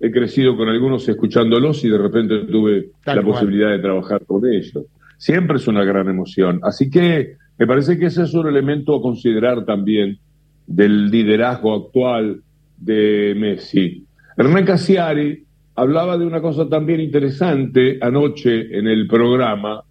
he 0.00 0.10
crecido 0.10 0.56
con 0.56 0.68
algunos 0.68 1.08
escuchándolos 1.08 1.84
y 1.84 1.90
de 1.90 1.98
repente 1.98 2.38
tuve 2.46 2.90
la 3.04 3.22
posibilidad 3.22 3.70
de 3.70 3.78
trabajar 3.78 4.24
con 4.24 4.46
ellos. 4.46 4.86
siempre 5.18 5.56
es 5.56 5.68
una 5.68 5.84
gran 5.84 6.08
emoción. 6.08 6.60
Así 6.62 6.88
que 6.88 7.36
me 7.58 7.66
parece 7.66 7.98
que 7.98 8.06
ese 8.06 8.22
es 8.22 8.32
un 8.32 8.48
elemento 8.48 8.96
a 8.96 9.02
considerar 9.02 9.66
también 9.66 10.18
del 10.66 11.10
liderazgo 11.10 11.74
actual 11.74 12.40
de 12.78 13.34
Messi. 13.36 14.06
Hernán 14.38 14.64
Casiari 14.64 15.44
hablaba 15.74 16.16
de 16.16 16.24
una 16.24 16.40
cosa 16.40 16.68
también 16.68 17.00
interesante 17.00 17.98
anoche 18.00 18.78
en 18.78 18.86
el 18.86 19.06
programa. 19.06 19.82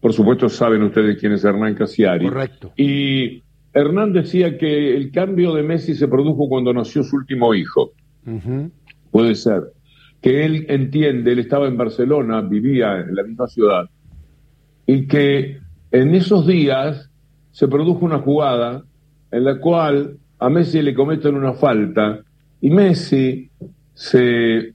Por 0.00 0.12
supuesto 0.12 0.48
saben 0.48 0.82
ustedes 0.82 1.18
quién 1.18 1.32
es 1.32 1.44
Hernán 1.44 1.74
Casiari. 1.74 2.26
Correcto. 2.26 2.72
Y 2.76 3.42
Hernán 3.72 4.12
decía 4.12 4.56
que 4.56 4.96
el 4.96 5.10
cambio 5.10 5.54
de 5.54 5.64
Messi 5.64 5.94
se 5.94 6.06
produjo 6.06 6.48
cuando 6.48 6.72
nació 6.72 7.02
su 7.02 7.16
último 7.16 7.52
hijo. 7.54 7.92
Puede 9.10 9.34
ser. 9.34 9.72
Que 10.20 10.44
él 10.44 10.66
entiende, 10.68 11.32
él 11.32 11.38
estaba 11.38 11.68
en 11.68 11.76
Barcelona, 11.76 12.40
vivía 12.40 12.98
en 13.00 13.14
la 13.14 13.22
misma 13.22 13.46
ciudad, 13.46 13.88
y 14.86 15.06
que 15.06 15.58
en 15.92 16.14
esos 16.14 16.46
días 16.46 17.10
se 17.50 17.68
produjo 17.68 18.04
una 18.04 18.18
jugada 18.18 18.84
en 19.30 19.44
la 19.44 19.58
cual 19.58 20.16
a 20.38 20.48
Messi 20.48 20.82
le 20.82 20.94
cometen 20.94 21.34
una 21.34 21.52
falta 21.54 22.20
y 22.60 22.70
Messi 22.70 23.50
se 23.94 24.74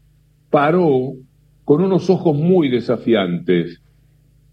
paró 0.49 1.13
con 1.63 1.81
unos 1.81 2.09
ojos 2.09 2.35
muy 2.37 2.69
desafiantes 2.69 3.81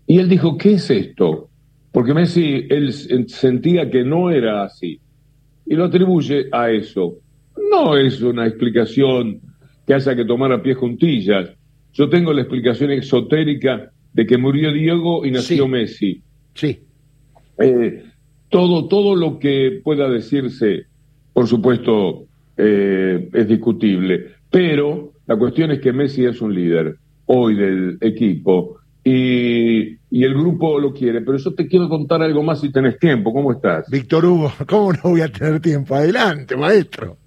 y 0.07 0.19
él 0.19 0.29
dijo, 0.29 0.57
¿qué 0.57 0.75
es 0.75 0.91
esto? 0.91 1.49
Porque 1.93 2.15
Messi, 2.15 2.67
él 2.71 2.93
sentía 3.29 3.91
que 3.91 4.05
no 4.05 4.31
era 4.31 4.65
así 4.65 5.01
y 5.67 5.75
lo 5.75 5.85
atribuye 5.85 6.47
a 6.53 6.71
eso. 6.71 7.17
No 7.71 7.97
es 7.97 8.21
una 8.23 8.47
explicación 8.47 9.41
que 9.91 9.95
haya 9.95 10.15
que 10.15 10.25
tomar 10.25 10.53
a 10.53 10.63
pie 10.63 10.75
juntillas. 10.75 11.51
Yo 11.95 12.09
tengo 12.09 12.33
la 12.33 12.43
explicación 12.43 12.93
exotérica 12.93 13.91
de 14.13 14.25
que 14.25 14.39
murió 14.39 14.73
Diego 14.73 15.27
y 15.27 15.33
nació 15.33 15.67
Messi. 15.67 16.23
Sí. 16.55 16.79
Eh, 17.59 18.05
todo, 18.51 18.87
todo 18.87 19.17
lo 19.17 19.41
que 19.41 19.81
pueda 19.83 20.09
decirse, 20.09 20.85
por 21.33 21.49
supuesto, 21.49 22.27
eh, 22.57 23.31
es 23.33 23.49
discutible. 23.49 24.27
Pero 24.49 25.15
la 25.27 25.37
cuestión 25.37 25.73
es 25.73 25.81
que 25.81 25.93
Messi 25.93 26.25
es 26.25 26.41
un 26.41 26.55
líder 26.55 26.95
hoy 27.27 27.57
del 27.57 27.99
equipo 28.01 28.79
y, 29.03 29.97
y, 30.09 30.23
el 30.23 30.35
grupo 30.35 30.79
lo 30.79 30.93
quiere. 30.93 31.21
Pero 31.23 31.37
yo 31.37 31.53
te 31.53 31.67
quiero 31.67 31.89
contar 31.89 32.23
algo 32.23 32.45
más 32.45 32.61
si 32.61 32.71
tenés 32.71 32.97
tiempo. 32.97 33.33
¿Cómo 33.33 33.51
estás? 33.51 33.91
Víctor 33.91 34.25
Hugo, 34.25 34.53
¿cómo 34.69 34.93
no 34.93 35.01
voy 35.03 35.23
a 35.23 35.33
tener 35.33 35.59
tiempo? 35.59 35.97
Adelante, 35.97 36.57
maestro. 36.57 37.17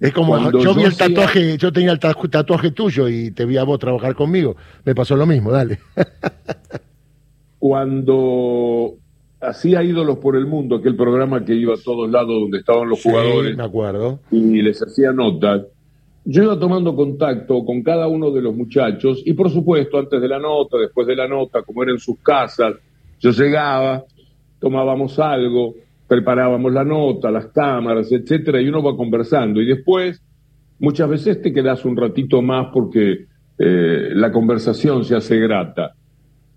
Es 0.00 0.12
como 0.14 0.50
yo 0.50 0.74
vi 0.74 0.84
el 0.84 0.96
tatuaje, 0.96 1.58
yo 1.58 1.70
tenía 1.72 1.92
el 1.92 1.98
tatuaje 1.98 2.70
tuyo 2.70 3.06
y 3.08 3.32
te 3.32 3.44
vi 3.44 3.58
a 3.58 3.64
vos 3.64 3.78
trabajar 3.78 4.14
conmigo. 4.14 4.56
Me 4.84 4.94
pasó 4.94 5.14
lo 5.14 5.26
mismo, 5.26 5.50
dale. 5.52 5.78
Cuando 7.58 8.94
hacía 9.40 9.82
ídolos 9.82 10.16
por 10.18 10.36
el 10.36 10.46
mundo, 10.46 10.76
aquel 10.76 10.96
programa 10.96 11.44
que 11.44 11.54
iba 11.54 11.74
a 11.74 11.78
todos 11.82 12.10
lados 12.10 12.40
donde 12.40 12.58
estaban 12.58 12.88
los 12.88 13.02
jugadores. 13.02 13.54
Me 13.54 13.62
acuerdo. 13.62 14.20
Y 14.30 14.62
les 14.62 14.82
hacía 14.82 15.12
notas. 15.12 15.66
Yo 16.24 16.44
iba 16.44 16.58
tomando 16.58 16.96
contacto 16.96 17.62
con 17.64 17.82
cada 17.82 18.08
uno 18.08 18.30
de 18.30 18.40
los 18.40 18.54
muchachos 18.54 19.22
y 19.24 19.34
por 19.34 19.50
supuesto 19.50 19.98
antes 19.98 20.20
de 20.20 20.28
la 20.28 20.38
nota, 20.38 20.78
después 20.78 21.06
de 21.06 21.16
la 21.16 21.28
nota, 21.28 21.62
como 21.62 21.82
era 21.82 21.92
en 21.92 21.98
sus 21.98 22.18
casas, 22.20 22.74
yo 23.18 23.30
llegaba, 23.30 24.04
tomábamos 24.58 25.18
algo, 25.18 25.74
preparábamos 26.10 26.72
la 26.72 26.82
nota, 26.82 27.30
las 27.30 27.46
cámaras, 27.52 28.10
etcétera, 28.10 28.60
y 28.60 28.66
uno 28.66 28.82
va 28.82 28.96
conversando. 28.96 29.62
Y 29.62 29.66
después, 29.66 30.20
muchas 30.80 31.08
veces 31.08 31.40
te 31.40 31.52
quedas 31.52 31.84
un 31.84 31.96
ratito 31.96 32.42
más 32.42 32.66
porque 32.74 33.26
eh, 33.56 34.08
la 34.12 34.32
conversación 34.32 35.04
se 35.04 35.14
hace 35.14 35.38
grata. 35.38 35.94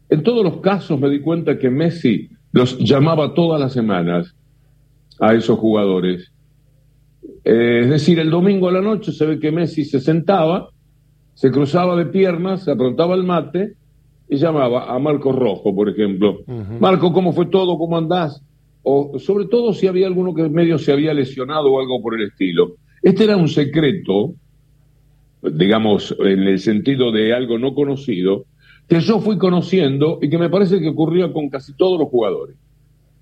En 0.09 0.23
todos 0.23 0.43
los 0.43 0.57
casos 0.57 0.99
me 0.99 1.07
di 1.07 1.19
cuenta 1.19 1.59
que 1.59 1.69
Messi 1.69 2.31
los 2.51 2.79
llamaba 2.79 3.35
todas 3.35 3.61
las 3.61 3.73
semanas 3.73 4.35
a 5.19 5.35
esos 5.35 5.59
jugadores. 5.59 6.31
Eh, 7.43 7.81
es 7.83 7.89
decir, 7.91 8.17
el 8.17 8.31
domingo 8.31 8.69
a 8.69 8.71
la 8.71 8.81
noche 8.81 9.11
se 9.11 9.23
ve 9.23 9.39
que 9.39 9.51
Messi 9.51 9.85
se 9.85 9.99
sentaba, 9.99 10.69
se 11.35 11.51
cruzaba 11.51 11.95
de 11.95 12.07
piernas, 12.07 12.63
se 12.63 12.71
aprontaba 12.71 13.13
el 13.13 13.23
mate 13.23 13.75
y 14.27 14.37
llamaba 14.37 14.91
a 14.91 14.97
Marco 14.97 15.31
Rojo, 15.31 15.75
por 15.75 15.89
ejemplo. 15.89 16.39
Marco, 16.79 17.13
¿cómo 17.13 17.33
fue 17.33 17.45
todo? 17.45 17.77
¿Cómo 17.77 17.99
andás? 17.99 18.43
O 18.83 19.17
sobre 19.17 19.45
todo 19.45 19.73
si 19.73 19.87
había 19.87 20.07
alguno 20.07 20.33
que 20.33 20.47
medio 20.49 20.77
se 20.77 20.91
había 20.91 21.13
lesionado 21.13 21.71
o 21.71 21.79
algo 21.79 22.01
por 22.01 22.19
el 22.19 22.27
estilo. 22.27 22.75
Este 23.01 23.23
era 23.23 23.37
un 23.37 23.47
secreto, 23.47 24.35
digamos, 25.41 26.15
en 26.19 26.43
el 26.43 26.59
sentido 26.59 27.11
de 27.11 27.33
algo 27.33 27.57
no 27.57 27.73
conocido, 27.73 28.45
que 28.87 28.99
yo 28.99 29.19
fui 29.19 29.37
conociendo 29.37 30.19
y 30.21 30.29
que 30.29 30.37
me 30.37 30.49
parece 30.49 30.79
que 30.79 30.89
ocurría 30.89 31.31
con 31.31 31.49
casi 31.49 31.73
todos 31.73 31.99
los 31.99 32.09
jugadores. 32.09 32.57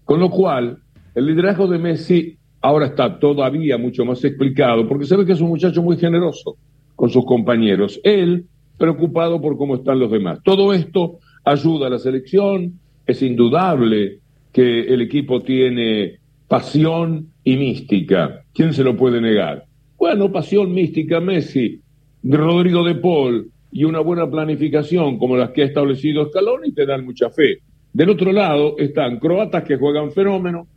Con 0.05 0.19
lo 0.19 0.29
cual, 0.29 0.79
el 1.13 1.25
liderazgo 1.25 1.67
de 1.67 1.77
Messi 1.77 2.37
ahora 2.61 2.87
está 2.87 3.19
todavía 3.19 3.77
mucho 3.77 4.05
más 4.05 4.23
explicado, 4.23 4.87
porque 4.87 5.05
se 5.05 5.15
ve 5.15 5.25
que 5.25 5.33
es 5.33 5.41
un 5.41 5.49
muchacho 5.49 5.81
muy 5.81 5.97
generoso 5.97 6.57
con 6.95 7.09
sus 7.09 7.25
compañeros. 7.25 7.99
Él 8.03 8.45
preocupado 8.77 9.41
por 9.41 9.57
cómo 9.57 9.75
están 9.75 9.99
los 9.99 10.11
demás. 10.11 10.39
Todo 10.43 10.73
esto 10.73 11.19
ayuda 11.43 11.87
a 11.87 11.89
la 11.91 11.99
selección, 11.99 12.79
es 13.05 13.21
indudable 13.21 14.20
que 14.51 14.81
el 14.81 15.01
equipo 15.01 15.41
tiene 15.41 16.19
pasión 16.47 17.27
y 17.43 17.57
mística. 17.57 18.43
¿Quién 18.53 18.73
se 18.73 18.83
lo 18.83 18.97
puede 18.97 19.21
negar? 19.21 19.65
Bueno, 19.97 20.31
pasión 20.31 20.73
mística, 20.73 21.19
Messi, 21.19 21.79
Rodrigo 22.23 22.83
de 22.83 22.95
Paul, 22.95 23.51
y 23.71 23.85
una 23.85 23.99
buena 23.99 24.29
planificación 24.29 25.17
como 25.17 25.37
las 25.37 25.51
que 25.51 25.63
ha 25.63 25.65
establecido 25.65 26.27
Scaloni 26.27 26.73
te 26.73 26.85
dan 26.85 27.05
mucha 27.05 27.29
fe. 27.29 27.59
Del 27.93 28.09
otro 28.09 28.31
lado 28.31 28.75
están 28.77 29.19
croatas 29.19 29.63
que 29.63 29.77
juegan 29.77 30.11
fenómeno, 30.11 30.67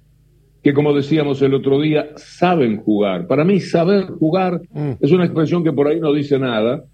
que 0.63 0.73
como 0.73 0.95
decíamos 0.95 1.43
el 1.43 1.55
otro 1.55 1.81
día, 1.81 2.11
saben 2.17 2.79
jugar. 2.79 3.27
Para 3.27 3.45
mí 3.45 3.61
saber 3.61 4.05
jugar 4.05 4.61
mm. 4.73 4.93
es 5.01 5.13
una 5.13 5.25
expresión 5.25 5.63
que 5.63 5.73
por 5.73 5.89
ahí 5.89 6.01
no 6.01 6.13
dice 6.13 6.39
nada, 6.39 6.85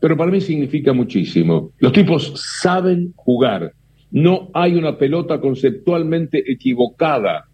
pero 0.00 0.16
para 0.16 0.30
mí 0.30 0.40
significa 0.40 0.92
muchísimo. 0.92 1.70
Los 1.78 1.92
tipos 1.92 2.32
saben 2.60 3.12
jugar. 3.14 3.72
No 4.12 4.50
hay 4.52 4.74
una 4.74 4.98
pelota 4.98 5.40
conceptualmente 5.40 6.44
equivocada 6.50 7.48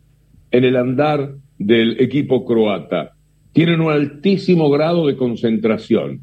en 0.50 0.64
el 0.64 0.76
andar 0.76 1.36
del 1.56 2.00
equipo 2.00 2.44
croata. 2.44 3.12
Tienen 3.52 3.80
un 3.80 3.92
altísimo 3.92 4.68
grado 4.68 5.06
de 5.06 5.16
concentración. 5.16 6.22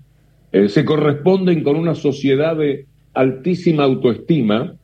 Eh, 0.51 0.69
se 0.69 0.83
corresponden 0.85 1.63
con 1.63 1.77
una 1.77 1.95
sociedad 1.95 2.57
de 2.57 2.85
altísima 3.13 3.83
autoestima. 3.83 4.75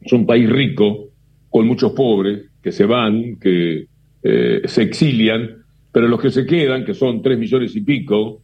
Es 0.00 0.12
un 0.12 0.24
país 0.24 0.48
rico, 0.48 1.08
con 1.48 1.66
muchos 1.66 1.92
pobres, 1.92 2.50
que 2.62 2.70
se 2.70 2.86
van, 2.86 3.40
que 3.40 3.86
eh, 4.22 4.62
se 4.64 4.82
exilian, 4.82 5.64
pero 5.90 6.06
los 6.06 6.20
que 6.20 6.30
se 6.30 6.46
quedan, 6.46 6.84
que 6.84 6.94
son 6.94 7.22
tres 7.22 7.38
millones 7.38 7.74
y 7.74 7.80
pico, 7.80 8.40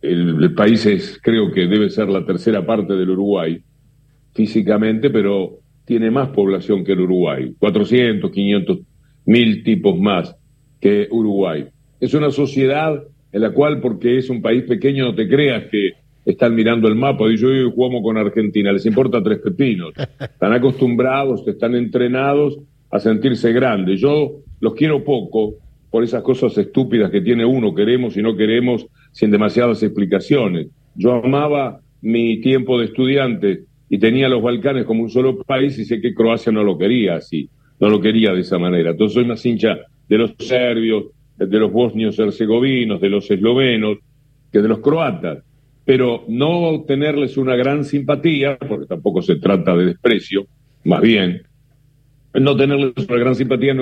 el, 0.00 0.42
el, 0.42 0.54
país 0.54 0.86
es, 0.86 1.18
creo 1.22 1.50
que 1.52 1.66
debe 1.66 1.90
ser 1.90 2.08
la 2.08 2.24
tercera 2.24 2.64
parte 2.64 2.94
del 2.94 3.10
Uruguay, 3.10 3.62
físicamente, 4.32 5.10
pero 5.10 5.58
tiene 5.84 6.10
más 6.10 6.28
población 6.28 6.84
que 6.84 6.92
el 6.92 7.00
Uruguay, 7.00 7.54
400, 7.58 8.30
500 8.30 8.78
mil 9.26 9.62
tipos 9.62 9.98
más 9.98 10.34
que 10.80 11.08
Uruguay. 11.10 11.66
Es 12.00 12.14
una 12.14 12.30
sociedad 12.30 13.02
en 13.32 13.40
la 13.40 13.50
cual, 13.50 13.80
porque 13.80 14.18
es 14.18 14.28
un 14.28 14.42
país 14.42 14.64
pequeño, 14.64 15.06
no 15.06 15.14
te 15.14 15.28
creas 15.28 15.64
que 15.70 15.92
están 16.24 16.54
mirando 16.54 16.86
el 16.88 16.94
mapa 16.94 17.24
y 17.28 17.36
yo 17.36 17.48
jugamos 17.72 18.02
con 18.02 18.16
Argentina, 18.16 18.72
les 18.72 18.86
importa 18.86 19.22
tres 19.22 19.38
pepinos. 19.38 19.92
Están 20.20 20.52
acostumbrados, 20.52 21.46
están 21.48 21.74
entrenados 21.74 22.58
a 22.90 23.00
sentirse 23.00 23.52
grandes. 23.52 24.00
Yo 24.00 24.40
los 24.60 24.74
quiero 24.74 25.02
poco 25.02 25.54
por 25.90 26.04
esas 26.04 26.22
cosas 26.22 26.56
estúpidas 26.56 27.10
que 27.10 27.20
tiene 27.20 27.44
uno, 27.44 27.74
queremos 27.74 28.16
y 28.16 28.22
no 28.22 28.36
queremos, 28.36 28.86
sin 29.10 29.30
demasiadas 29.30 29.82
explicaciones. 29.82 30.68
Yo 30.94 31.12
amaba 31.12 31.80
mi 32.00 32.40
tiempo 32.40 32.78
de 32.78 32.86
estudiante 32.86 33.64
y 33.92 33.98
tenía 33.98 34.26
los 34.26 34.40
Balcanes 34.40 34.86
como 34.86 35.02
un 35.02 35.10
solo 35.10 35.42
país 35.42 35.78
y 35.78 35.84
sé 35.84 36.00
que 36.00 36.14
Croacia 36.14 36.50
no 36.50 36.64
lo 36.64 36.78
quería 36.78 37.16
así, 37.16 37.50
no 37.78 37.90
lo 37.90 38.00
quería 38.00 38.32
de 38.32 38.40
esa 38.40 38.58
manera. 38.58 38.92
Entonces 38.92 39.12
soy 39.12 39.26
más 39.26 39.44
hincha 39.44 39.80
de 40.08 40.16
los 40.16 40.32
serbios, 40.38 41.08
de 41.36 41.58
los 41.58 41.70
bosnios 41.70 42.18
herzegovinos, 42.18 43.02
de 43.02 43.10
los 43.10 43.30
eslovenos, 43.30 43.98
que 44.50 44.62
de 44.62 44.68
los 44.68 44.78
croatas. 44.78 45.44
Pero 45.84 46.24
no 46.26 46.84
tenerles 46.88 47.36
una 47.36 47.54
gran 47.54 47.84
simpatía, 47.84 48.56
porque 48.56 48.86
tampoco 48.86 49.20
se 49.20 49.36
trata 49.36 49.76
de 49.76 49.84
desprecio, 49.84 50.46
más 50.84 51.02
bien, 51.02 51.42
no 52.32 52.56
tenerles 52.56 52.94
una 53.06 53.18
gran 53.18 53.34
simpatía 53.34 53.74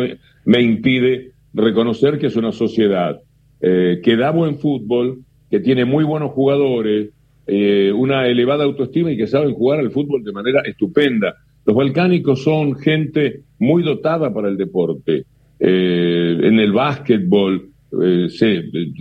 me 0.44 0.60
impide 0.60 1.34
reconocer 1.54 2.18
que 2.18 2.26
es 2.26 2.34
una 2.34 2.50
sociedad 2.50 3.20
eh, 3.60 4.00
que 4.02 4.16
da 4.16 4.32
buen 4.32 4.58
fútbol, 4.58 5.20
que 5.48 5.60
tiene 5.60 5.84
muy 5.84 6.02
buenos 6.02 6.32
jugadores, 6.32 7.10
eh, 7.52 7.90
una 7.92 8.28
elevada 8.28 8.62
autoestima 8.62 9.10
y 9.10 9.16
que 9.16 9.26
saben 9.26 9.54
jugar 9.54 9.80
al 9.80 9.90
fútbol 9.90 10.22
de 10.22 10.30
manera 10.30 10.60
estupenda. 10.60 11.34
Los 11.66 11.74
balcánicos 11.74 12.44
son 12.44 12.76
gente 12.76 13.40
muy 13.58 13.82
dotada 13.82 14.32
para 14.32 14.48
el 14.48 14.56
deporte. 14.56 15.24
Eh, 15.58 16.38
en 16.42 16.60
el 16.60 16.70
básquetbol, 16.70 17.70
eh, 18.00 18.28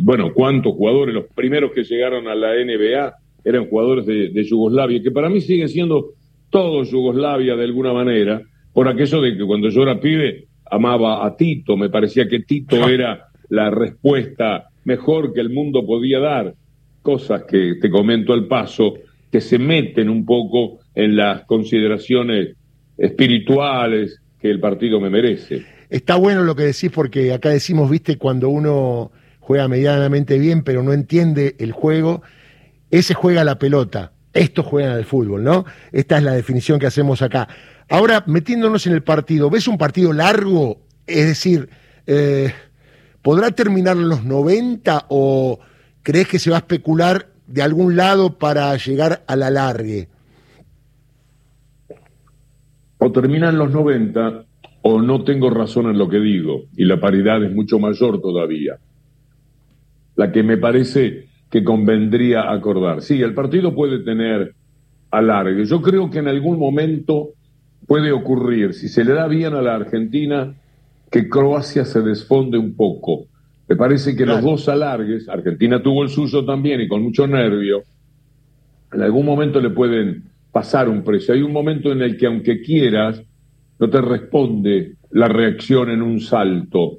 bueno, 0.01 0.33
cuántos 0.33 0.73
jugadores, 0.73 1.13
los 1.13 1.25
primeros 1.35 1.73
que 1.73 1.83
llegaron 1.83 2.27
a 2.27 2.33
la 2.33 2.55
NBA 2.55 3.13
eran 3.45 3.67
jugadores 3.67 4.07
de, 4.07 4.43
Yugoslavia, 4.43 5.03
que 5.03 5.11
para 5.11 5.29
mí 5.29 5.41
sigue 5.41 5.67
siendo 5.67 6.13
todo 6.49 6.83
Yugoslavia 6.83 7.55
de 7.55 7.65
alguna 7.65 7.93
manera, 7.93 8.41
por 8.73 8.87
aquello 8.87 9.21
de 9.21 9.37
que 9.37 9.45
cuando 9.45 9.69
yo 9.69 9.83
era 9.83 9.99
pibe 9.99 10.47
amaba 10.71 11.23
a 11.23 11.37
Tito, 11.37 11.77
me 11.77 11.89
parecía 11.89 12.27
que 12.27 12.39
Tito 12.39 12.77
era 12.89 13.27
la 13.49 13.69
respuesta 13.69 14.69
mejor 14.85 15.33
que 15.33 15.41
el 15.41 15.51
mundo 15.51 15.85
podía 15.85 16.19
dar, 16.19 16.55
cosas 17.01 17.43
que 17.47 17.75
te 17.81 17.89
comento 17.89 18.33
al 18.33 18.47
paso, 18.47 18.95
que 19.31 19.41
se 19.41 19.59
meten 19.59 20.09
un 20.09 20.25
poco 20.25 20.79
en 20.95 21.15
las 21.15 21.45
consideraciones 21.45 22.55
espirituales 22.97 24.19
que 24.39 24.49
el 24.49 24.59
partido 24.59 24.99
me 24.99 25.09
merece. 25.09 25.65
Está 25.89 26.15
bueno 26.15 26.43
lo 26.43 26.55
que 26.55 26.63
decís 26.63 26.91
porque 26.93 27.33
acá 27.33 27.49
decimos, 27.49 27.89
viste, 27.89 28.17
cuando 28.17 28.49
uno 28.49 29.11
juega 29.39 29.67
medianamente 29.67 30.37
bien 30.37 30.63
pero 30.63 30.83
no 30.83 30.93
entiende 30.93 31.55
el 31.59 31.71
juego, 31.71 32.21
ese 32.91 33.13
juega 33.13 33.43
la 33.43 33.57
pelota, 33.57 34.11
estos 34.33 34.65
juegan 34.65 34.91
al 34.91 35.05
fútbol, 35.05 35.43
¿no? 35.43 35.65
Esta 35.91 36.17
es 36.17 36.23
la 36.23 36.33
definición 36.33 36.79
que 36.79 36.87
hacemos 36.87 37.21
acá. 37.21 37.47
Ahora, 37.89 38.23
metiéndonos 38.27 38.85
en 38.85 38.93
el 38.93 39.03
partido, 39.03 39.49
¿ves 39.49 39.67
un 39.67 39.77
partido 39.77 40.13
largo? 40.13 40.81
Es 41.07 41.25
decir, 41.25 41.69
eh, 42.05 42.53
¿podrá 43.21 43.51
terminar 43.51 43.97
en 43.97 44.09
los 44.09 44.23
90 44.23 45.07
o 45.09 45.59
crees 46.03 46.27
que 46.27 46.39
se 46.39 46.49
va 46.49 46.57
a 46.57 46.59
especular 46.59 47.27
de 47.47 47.61
algún 47.61 47.95
lado 47.95 48.37
para 48.37 48.75
llegar 48.77 49.23
a 49.27 49.35
la 49.35 49.49
largue? 49.49 50.07
O 52.97 53.11
termina 53.11 53.49
en 53.49 53.57
los 53.57 53.71
90 53.71 54.45
o 54.81 55.01
no 55.01 55.23
tengo 55.23 55.49
razón 55.49 55.87
en 55.87 55.97
lo 55.97 56.09
que 56.09 56.19
digo 56.19 56.63
y 56.75 56.85
la 56.85 56.99
paridad 56.99 57.43
es 57.43 57.53
mucho 57.53 57.79
mayor 57.79 58.21
todavía. 58.21 58.77
La 60.15 60.31
que 60.31 60.43
me 60.43 60.57
parece 60.57 61.29
que 61.49 61.63
convendría 61.63 62.51
acordar. 62.51 63.01
Sí, 63.01 63.21
el 63.21 63.33
partido 63.33 63.73
puede 63.73 63.99
tener 63.99 64.53
alargue. 65.11 65.65
Yo 65.65 65.81
creo 65.81 66.09
que 66.09 66.19
en 66.19 66.27
algún 66.27 66.59
momento 66.59 67.29
puede 67.87 68.11
ocurrir, 68.11 68.73
si 68.73 68.87
se 68.87 69.03
le 69.03 69.13
da 69.13 69.27
bien 69.27 69.55
a 69.55 69.61
la 69.61 69.75
Argentina, 69.75 70.53
que 71.09 71.27
Croacia 71.27 71.85
se 71.85 72.01
desfonde 72.01 72.57
un 72.57 72.75
poco. 72.75 73.25
Me 73.69 73.75
parece 73.75 74.15
que 74.15 74.25
los 74.25 74.41
dos 74.41 74.67
alargues, 74.67 75.29
Argentina 75.29 75.79
tuvo 75.81 76.01
el 76.01 76.09
suyo 76.09 76.43
también 76.43 76.81
y 76.81 76.87
con 76.87 77.03
mucho 77.03 77.27
nervio, 77.27 77.83
en 78.91 79.01
algún 79.03 79.27
momento 79.27 79.61
le 79.61 79.69
pueden 79.69 80.23
pasar 80.51 80.89
un 80.89 81.03
precio. 81.03 81.35
Hay 81.35 81.43
un 81.43 81.53
momento 81.53 81.91
en 81.91 82.01
el 82.01 82.17
que 82.17 82.25
aunque 82.25 82.61
quieras, 82.61 83.21
no 83.77 83.87
te 83.87 84.01
responde 84.01 84.95
la 85.11 85.27
reacción 85.27 85.91
en 85.91 86.01
un 86.01 86.19
salto, 86.19 86.97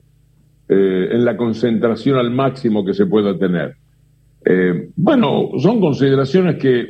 eh, 0.68 1.08
en 1.10 1.24
la 1.24 1.36
concentración 1.36 2.16
al 2.16 2.30
máximo 2.30 2.84
que 2.84 2.94
se 2.94 3.06
pueda 3.06 3.36
tener. 3.36 3.74
Eh, 4.44 4.90
bueno, 4.94 5.50
son 5.58 5.80
consideraciones 5.80 6.54
que... 6.54 6.86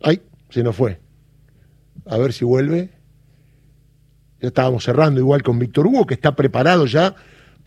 Ay, 0.00 0.20
se 0.48 0.62
nos 0.62 0.76
fue. 0.76 1.00
A 2.06 2.16
ver 2.18 2.32
si 2.32 2.44
vuelve. 2.44 2.97
Estábamos 4.40 4.84
cerrando 4.84 5.20
igual 5.20 5.42
con 5.42 5.58
Víctor 5.58 5.86
Hugo, 5.86 6.06
que 6.06 6.14
está 6.14 6.36
preparado 6.36 6.86
ya 6.86 7.14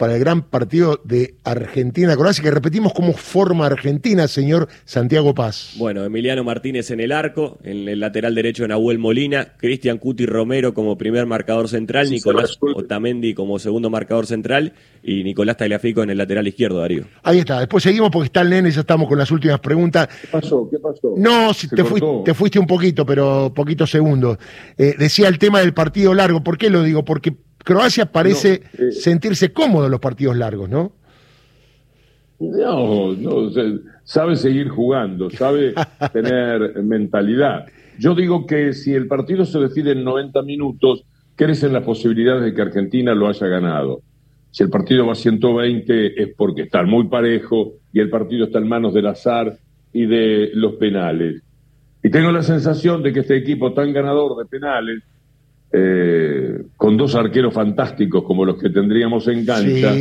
para 0.02 0.16
el 0.16 0.20
gran 0.20 0.42
partido 0.42 1.00
de 1.04 1.36
Argentina-Croacia, 1.44 2.44
que 2.44 2.50
repetimos 2.50 2.92
cómo 2.92 3.14
forma 3.14 3.68
Argentina, 3.68 4.28
señor 4.28 4.68
Santiago 4.84 5.36
Paz. 5.36 5.76
Bueno, 5.78 6.04
Emiliano 6.04 6.44
Martínez 6.44 6.90
en 6.90 7.02
el 7.02 7.12
arco, 7.12 7.60
en 7.64 7.88
el 7.88 8.00
lateral 8.00 8.34
derecho 8.34 8.68
Nahuel 8.68 8.98
Molina, 8.98 9.54
Cristian 9.58 10.00
Cuti 10.00 10.26
Romero 10.26 10.74
como 10.74 10.98
primer 10.98 11.28
marcador 11.28 11.70
central, 11.70 12.10
Nicolás 12.10 12.58
Otamendi 12.60 13.36
como 13.36 13.60
segundo 13.60 13.92
marcador 13.92 14.26
central 14.26 14.74
y 15.04 15.24
Nicolás 15.24 15.58
Tagliafico 15.58 16.02
en 16.02 16.10
el 16.10 16.18
lateral 16.18 16.48
izquierdo, 16.48 16.80
Darío. 16.80 17.06
Ahí 17.22 17.38
está, 17.38 17.60
después 17.60 17.84
seguimos 17.84 18.10
porque 18.10 18.26
está 18.26 18.42
el 18.42 18.50
nene, 18.50 18.72
ya 18.72 18.82
estamos 18.82 19.08
con 19.08 19.20
las 19.20 19.30
últimas 19.30 19.60
preguntas. 19.60 20.10
¿Qué 20.20 20.30
pasó? 20.32 20.68
¿Qué 20.68 20.80
pasó? 20.80 21.14
No, 21.16 21.54
si 21.54 21.68
te, 21.68 21.84
te, 22.26 22.34
fuiste 22.34 22.58
un 22.58 22.66
poquito, 22.66 23.06
pero 23.06 23.54
poquitos 23.54 23.92
segundos. 23.92 24.40
Eh, 24.80 24.96
decía 24.98 25.28
el 25.28 25.38
tema 25.38 25.60
del 25.60 25.76
partido 25.76 26.16
largo, 26.16 26.44
¿por 26.44 26.58
qué 26.58 26.72
lo 26.72 26.82
digo? 26.82 27.06
Porque 27.06 27.36
Croacia 27.64 28.06
parece 28.06 28.64
eh, 28.78 28.92
sentirse 28.92 29.52
cómodo 29.52 29.86
en 29.86 29.92
los 29.92 30.00
partidos 30.00 30.36
largos, 30.38 30.70
¿no? 30.70 30.92
No, 32.40 33.14
no, 33.14 33.52
sabe 34.04 34.36
seguir 34.36 34.70
jugando, 34.70 35.30
sabe 35.30 35.74
tener 36.14 36.82
mentalidad. 36.82 37.68
Yo 38.00 38.16
digo 38.16 38.48
que 38.48 38.74
si 38.74 38.94
el 38.94 39.08
partido 39.08 39.46
se 39.46 39.60
decide 39.60 39.92
en 39.92 40.04
90 40.04 40.42
minutos, 40.42 41.04
crecen 41.36 41.74
las 41.74 41.84
posibilidades 41.84 42.44
de 42.44 42.54
que 42.54 42.62
Argentina 42.62 43.14
lo 43.14 43.28
haya 43.28 43.48
ganado. 43.48 44.02
Si 44.50 44.64
el 44.64 44.70
partido 44.70 45.06
va 45.06 45.14
a 45.14 45.16
120 45.16 46.22
es 46.22 46.34
porque 46.36 46.64
está 46.64 46.84
muy 46.84 47.08
parejo 47.08 47.74
y 47.94 48.00
el 48.00 48.10
partido 48.10 48.46
está 48.46 48.58
en 48.58 48.68
manos 48.68 48.94
del 48.94 49.08
azar 49.08 49.58
y 49.94 50.08
de 50.08 50.50
los 50.56 50.74
penales. 50.74 51.44
Y 52.04 52.10
tengo 52.10 52.32
la 52.32 52.42
sensación 52.42 53.04
de 53.04 53.14
que 53.14 53.20
este 53.20 53.38
equipo 53.38 53.74
tan 53.74 53.94
ganador 53.94 54.36
de 54.38 54.46
penales 54.50 55.04
eh, 55.74 56.64
con 56.76 56.98
dos 56.98 57.16
arqueros 57.16 57.54
fantásticos 57.54 58.24
como 58.24 58.46
los 58.46 58.58
que 58.58 58.70
tendríamos 58.70 59.28
en 59.28 59.46
cancha, 59.46 59.94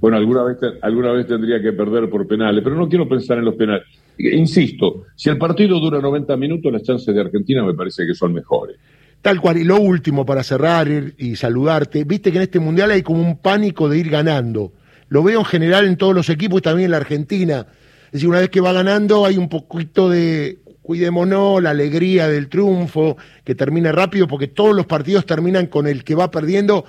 bueno, 0.00 0.18
alguna 0.18 0.42
vez, 0.42 0.58
alguna 0.82 1.12
vez 1.12 1.26
tendría 1.26 1.62
que 1.62 1.72
perder 1.72 2.10
por 2.10 2.26
penales, 2.26 2.62
pero 2.62 2.76
no 2.76 2.88
quiero 2.88 3.08
pensar 3.08 3.38
en 3.38 3.46
los 3.46 3.54
penales. 3.54 3.86
Insisto, 4.18 5.04
si 5.16 5.30
el 5.30 5.38
partido 5.38 5.80
dura 5.80 6.00
90 6.00 6.36
minutos, 6.36 6.70
las 6.70 6.82
chances 6.82 7.14
de 7.14 7.20
Argentina 7.20 7.64
me 7.64 7.74
parece 7.74 8.06
que 8.06 8.14
son 8.14 8.34
mejores. 8.34 8.76
Tal 9.22 9.40
cual, 9.40 9.56
y 9.56 9.64
lo 9.64 9.80
último 9.80 10.26
para 10.26 10.42
cerrar 10.42 10.86
y 11.16 11.36
saludarte, 11.36 12.04
viste 12.04 12.30
que 12.30 12.36
en 12.36 12.42
este 12.42 12.60
mundial 12.60 12.90
hay 12.90 13.02
como 13.02 13.22
un 13.22 13.38
pánico 13.38 13.88
de 13.88 13.98
ir 13.98 14.10
ganando. 14.10 14.72
Lo 15.08 15.22
veo 15.22 15.38
en 15.38 15.46
general 15.46 15.86
en 15.86 15.96
todos 15.96 16.14
los 16.14 16.28
equipos 16.28 16.58
y 16.58 16.62
también 16.62 16.86
en 16.86 16.90
la 16.90 16.98
Argentina. 16.98 17.66
Es 18.06 18.12
decir, 18.12 18.28
una 18.28 18.40
vez 18.40 18.50
que 18.50 18.60
va 18.60 18.74
ganando 18.74 19.24
hay 19.24 19.38
un 19.38 19.48
poquito 19.48 20.10
de 20.10 20.58
cuidémonos, 20.84 21.62
la 21.62 21.70
alegría 21.70 22.28
del 22.28 22.48
triunfo, 22.48 23.16
que 23.42 23.54
termine 23.54 23.90
rápido, 23.90 24.28
porque 24.28 24.48
todos 24.48 24.76
los 24.76 24.84
partidos 24.84 25.24
terminan 25.24 25.66
con 25.66 25.86
el 25.86 26.04
que 26.04 26.14
va 26.14 26.30
perdiendo, 26.30 26.84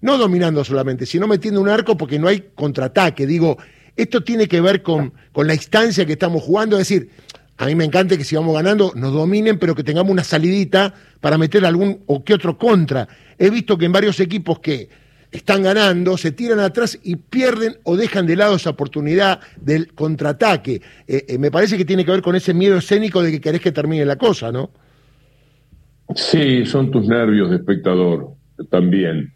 no 0.00 0.18
dominando 0.18 0.64
solamente, 0.64 1.06
sino 1.06 1.28
metiendo 1.28 1.60
un 1.60 1.68
arco 1.68 1.96
porque 1.96 2.18
no 2.18 2.26
hay 2.26 2.46
contraataque. 2.56 3.28
Digo, 3.28 3.56
esto 3.94 4.24
tiene 4.24 4.48
que 4.48 4.60
ver 4.60 4.82
con, 4.82 5.12
con 5.30 5.46
la 5.46 5.54
instancia 5.54 6.04
que 6.04 6.14
estamos 6.14 6.42
jugando, 6.42 6.76
es 6.80 6.88
decir, 6.88 7.10
a 7.58 7.66
mí 7.66 7.76
me 7.76 7.84
encanta 7.84 8.16
que 8.16 8.24
si 8.24 8.34
vamos 8.34 8.54
ganando 8.54 8.92
nos 8.96 9.12
dominen, 9.12 9.56
pero 9.60 9.76
que 9.76 9.84
tengamos 9.84 10.10
una 10.10 10.24
salidita 10.24 10.92
para 11.20 11.38
meter 11.38 11.64
algún 11.64 12.02
o 12.06 12.24
que 12.24 12.34
otro 12.34 12.58
contra. 12.58 13.06
He 13.38 13.50
visto 13.50 13.78
que 13.78 13.84
en 13.84 13.92
varios 13.92 14.18
equipos 14.18 14.58
que 14.58 14.88
están 15.30 15.62
ganando, 15.62 16.16
se 16.16 16.32
tiran 16.32 16.60
atrás 16.60 16.98
y 17.02 17.16
pierden 17.16 17.76
o 17.84 17.96
dejan 17.96 18.26
de 18.26 18.36
lado 18.36 18.56
esa 18.56 18.70
oportunidad 18.70 19.40
del 19.60 19.92
contraataque. 19.92 20.80
Eh, 21.06 21.24
eh, 21.28 21.38
me 21.38 21.50
parece 21.50 21.76
que 21.76 21.84
tiene 21.84 22.04
que 22.04 22.12
ver 22.12 22.22
con 22.22 22.34
ese 22.36 22.54
miedo 22.54 22.78
escénico 22.78 23.22
de 23.22 23.32
que 23.32 23.40
querés 23.40 23.60
que 23.60 23.72
termine 23.72 24.04
la 24.04 24.16
cosa, 24.16 24.50
¿no? 24.50 24.70
Sí, 26.14 26.64
son 26.64 26.90
tus 26.90 27.06
nervios 27.06 27.50
de 27.50 27.56
espectador 27.56 28.30
también. 28.70 29.32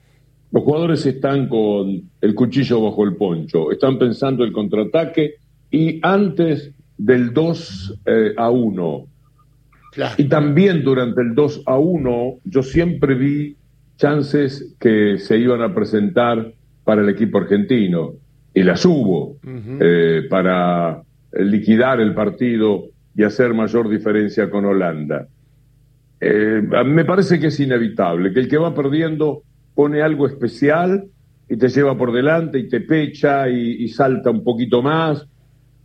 Los 0.51 0.65
jugadores 0.65 1.05
están 1.07 1.49
con 1.49 2.11
el 2.21 2.35
cuchillo 2.35 2.83
bajo 2.83 3.05
el 3.05 3.17
poncho, 3.17 3.71
están 3.71 3.99
pensando 3.99 4.45
el 4.45 4.53
contraataque 4.53 5.37
y 5.71 5.99
antes 6.03 6.73
del 6.97 7.33
2 7.33 8.01
eh, 8.07 8.35
a 8.37 8.51
1. 8.51 9.07
Y 10.17 10.25
también 10.25 10.83
durante 10.83 11.21
el 11.21 11.35
2 11.35 11.63
a 11.67 11.77
1 11.77 12.39
yo 12.45 12.63
siempre 12.63 13.15
vi 13.15 13.57
chances 14.03 14.75
que 14.81 15.17
se 15.19 15.39
iban 15.39 15.63
a 15.63 15.73
presentar 15.73 16.53
para 16.83 17.03
el 17.03 17.09
equipo 17.09 17.39
argentino, 17.39 18.15
y 18.53 18.65
las 18.65 18.85
hubo, 18.85 19.37
eh, 19.45 20.27
para 20.29 21.03
liquidar 21.33 22.01
el 22.01 22.13
partido 22.13 22.87
y 23.15 23.23
hacer 23.23 23.55
mayor 23.55 23.89
diferencia 23.89 24.51
con 24.51 24.65
Holanda. 24.65 25.29
Eh, 26.21 26.61
me 26.85 27.05
parece 27.05 27.39
que 27.39 27.47
es 27.47 27.61
inevitable, 27.61 28.33
que 28.33 28.41
el 28.41 28.49
que 28.49 28.59
va 28.59 28.75
perdiendo 28.75 29.43
pone 29.73 30.03
algo 30.03 30.27
especial 30.27 31.05
y 31.49 31.57
te 31.57 31.69
lleva 31.69 31.97
por 31.97 32.13
delante 32.13 32.59
y 32.59 32.69
te 32.69 32.81
pecha 32.81 33.49
y, 33.49 33.85
y 33.85 33.89
salta 33.89 34.31
un 34.31 34.43
poquito 34.43 34.83
más 34.83 35.25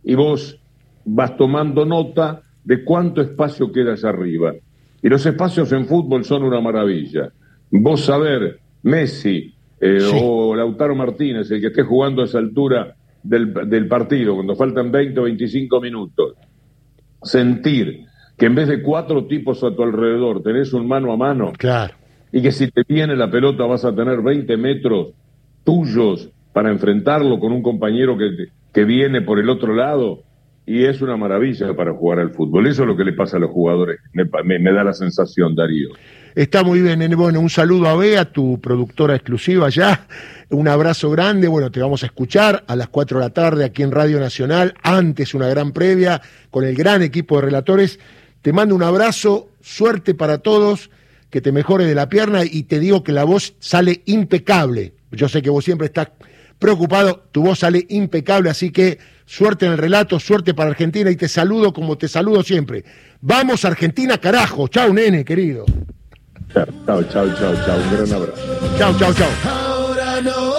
y 0.02 0.16
vos 0.16 0.60
vas 1.04 1.36
tomando 1.36 1.84
nota 1.84 2.42
de 2.64 2.82
cuánto 2.82 3.22
espacio 3.22 3.70
queda 3.70 3.92
allá 3.92 4.08
arriba. 4.08 4.54
Y 5.02 5.08
los 5.08 5.24
espacios 5.24 5.70
en 5.70 5.86
fútbol 5.86 6.24
son 6.24 6.42
una 6.42 6.60
maravilla 6.60 7.30
vos 7.70 8.04
saber, 8.04 8.60
Messi 8.82 9.54
eh, 9.80 9.98
o 10.22 10.54
Lautaro 10.54 10.94
Martínez, 10.94 11.50
el 11.50 11.60
que 11.60 11.68
esté 11.68 11.82
jugando 11.82 12.22
a 12.22 12.24
esa 12.24 12.38
altura 12.38 12.94
del, 13.22 13.52
del 13.68 13.88
partido, 13.88 14.34
cuando 14.34 14.56
faltan 14.56 14.90
20 14.90 15.20
o 15.20 15.22
25 15.24 15.80
minutos, 15.80 16.34
sentir 17.22 18.04
que 18.36 18.46
en 18.46 18.54
vez 18.54 18.68
de 18.68 18.82
cuatro 18.82 19.26
tipos 19.26 19.62
a 19.64 19.74
tu 19.74 19.82
alrededor 19.82 20.42
tenés 20.42 20.72
un 20.72 20.86
mano 20.86 21.12
a 21.12 21.16
mano, 21.16 21.52
claro. 21.58 21.94
y 22.32 22.40
que 22.40 22.52
si 22.52 22.70
te 22.70 22.82
viene 22.88 23.16
la 23.16 23.30
pelota 23.30 23.64
vas 23.66 23.84
a 23.84 23.94
tener 23.94 24.22
20 24.22 24.56
metros 24.56 25.08
tuyos 25.64 26.30
para 26.52 26.70
enfrentarlo 26.70 27.38
con 27.38 27.52
un 27.52 27.62
compañero 27.62 28.16
que, 28.16 28.48
que 28.72 28.84
viene 28.84 29.22
por 29.22 29.38
el 29.38 29.50
otro 29.50 29.74
lado, 29.74 30.22
y 30.68 30.84
es 30.84 31.00
una 31.00 31.16
maravilla 31.16 31.74
para 31.74 31.94
jugar 31.94 32.18
al 32.18 32.30
fútbol. 32.30 32.66
Eso 32.66 32.82
es 32.82 32.88
lo 32.88 32.96
que 32.96 33.04
le 33.04 33.14
pasa 33.14 33.38
a 33.38 33.40
los 33.40 33.50
jugadores, 33.50 34.00
me, 34.12 34.58
me 34.58 34.72
da 34.72 34.84
la 34.84 34.92
sensación, 34.92 35.54
Darío. 35.54 35.88
Está 36.38 36.62
muy 36.62 36.80
bien. 36.80 37.00
Bueno, 37.16 37.40
un 37.40 37.50
saludo 37.50 37.88
a 37.88 37.96
Bea, 37.96 38.24
tu 38.26 38.60
productora 38.60 39.16
exclusiva 39.16 39.70
ya. 39.70 40.06
Un 40.50 40.68
abrazo 40.68 41.10
grande. 41.10 41.48
Bueno, 41.48 41.72
te 41.72 41.80
vamos 41.80 42.04
a 42.04 42.06
escuchar 42.06 42.62
a 42.68 42.76
las 42.76 42.86
4 42.90 43.18
de 43.18 43.24
la 43.24 43.30
tarde 43.30 43.64
aquí 43.64 43.82
en 43.82 43.90
Radio 43.90 44.20
Nacional. 44.20 44.72
Antes 44.84 45.34
una 45.34 45.48
gran 45.48 45.72
previa 45.72 46.22
con 46.52 46.64
el 46.64 46.76
gran 46.76 47.02
equipo 47.02 47.34
de 47.34 47.42
relatores. 47.42 47.98
Te 48.40 48.52
mando 48.52 48.76
un 48.76 48.84
abrazo, 48.84 49.48
suerte 49.60 50.14
para 50.14 50.38
todos, 50.38 50.90
que 51.28 51.40
te 51.40 51.50
mejore 51.50 51.86
de 51.86 51.96
la 51.96 52.08
pierna 52.08 52.44
y 52.44 52.62
te 52.62 52.78
digo 52.78 53.02
que 53.02 53.10
la 53.10 53.24
voz 53.24 53.54
sale 53.58 54.02
impecable. 54.04 54.94
Yo 55.10 55.28
sé 55.28 55.42
que 55.42 55.50
vos 55.50 55.64
siempre 55.64 55.88
estás 55.88 56.10
preocupado, 56.60 57.24
tu 57.32 57.42
voz 57.42 57.58
sale 57.58 57.84
impecable, 57.88 58.48
así 58.48 58.70
que 58.70 59.00
suerte 59.26 59.66
en 59.66 59.72
el 59.72 59.78
relato, 59.78 60.20
suerte 60.20 60.54
para 60.54 60.70
Argentina 60.70 61.10
y 61.10 61.16
te 61.16 61.26
saludo 61.26 61.72
como 61.72 61.98
te 61.98 62.06
saludo 62.06 62.44
siempre. 62.44 62.84
Vamos 63.22 63.64
Argentina, 63.64 64.18
carajo. 64.18 64.68
Chao, 64.68 64.92
nene, 64.92 65.24
querido. 65.24 65.66
Chao, 66.54 67.02
chao, 67.04 67.28
chao, 67.38 67.54
chao. 67.66 67.76
Un 67.76 67.90
gran 67.90 68.12
abrazo. 68.12 68.78
Chao, 68.78 68.92
chao, 68.98 69.12
chao. 69.12 70.57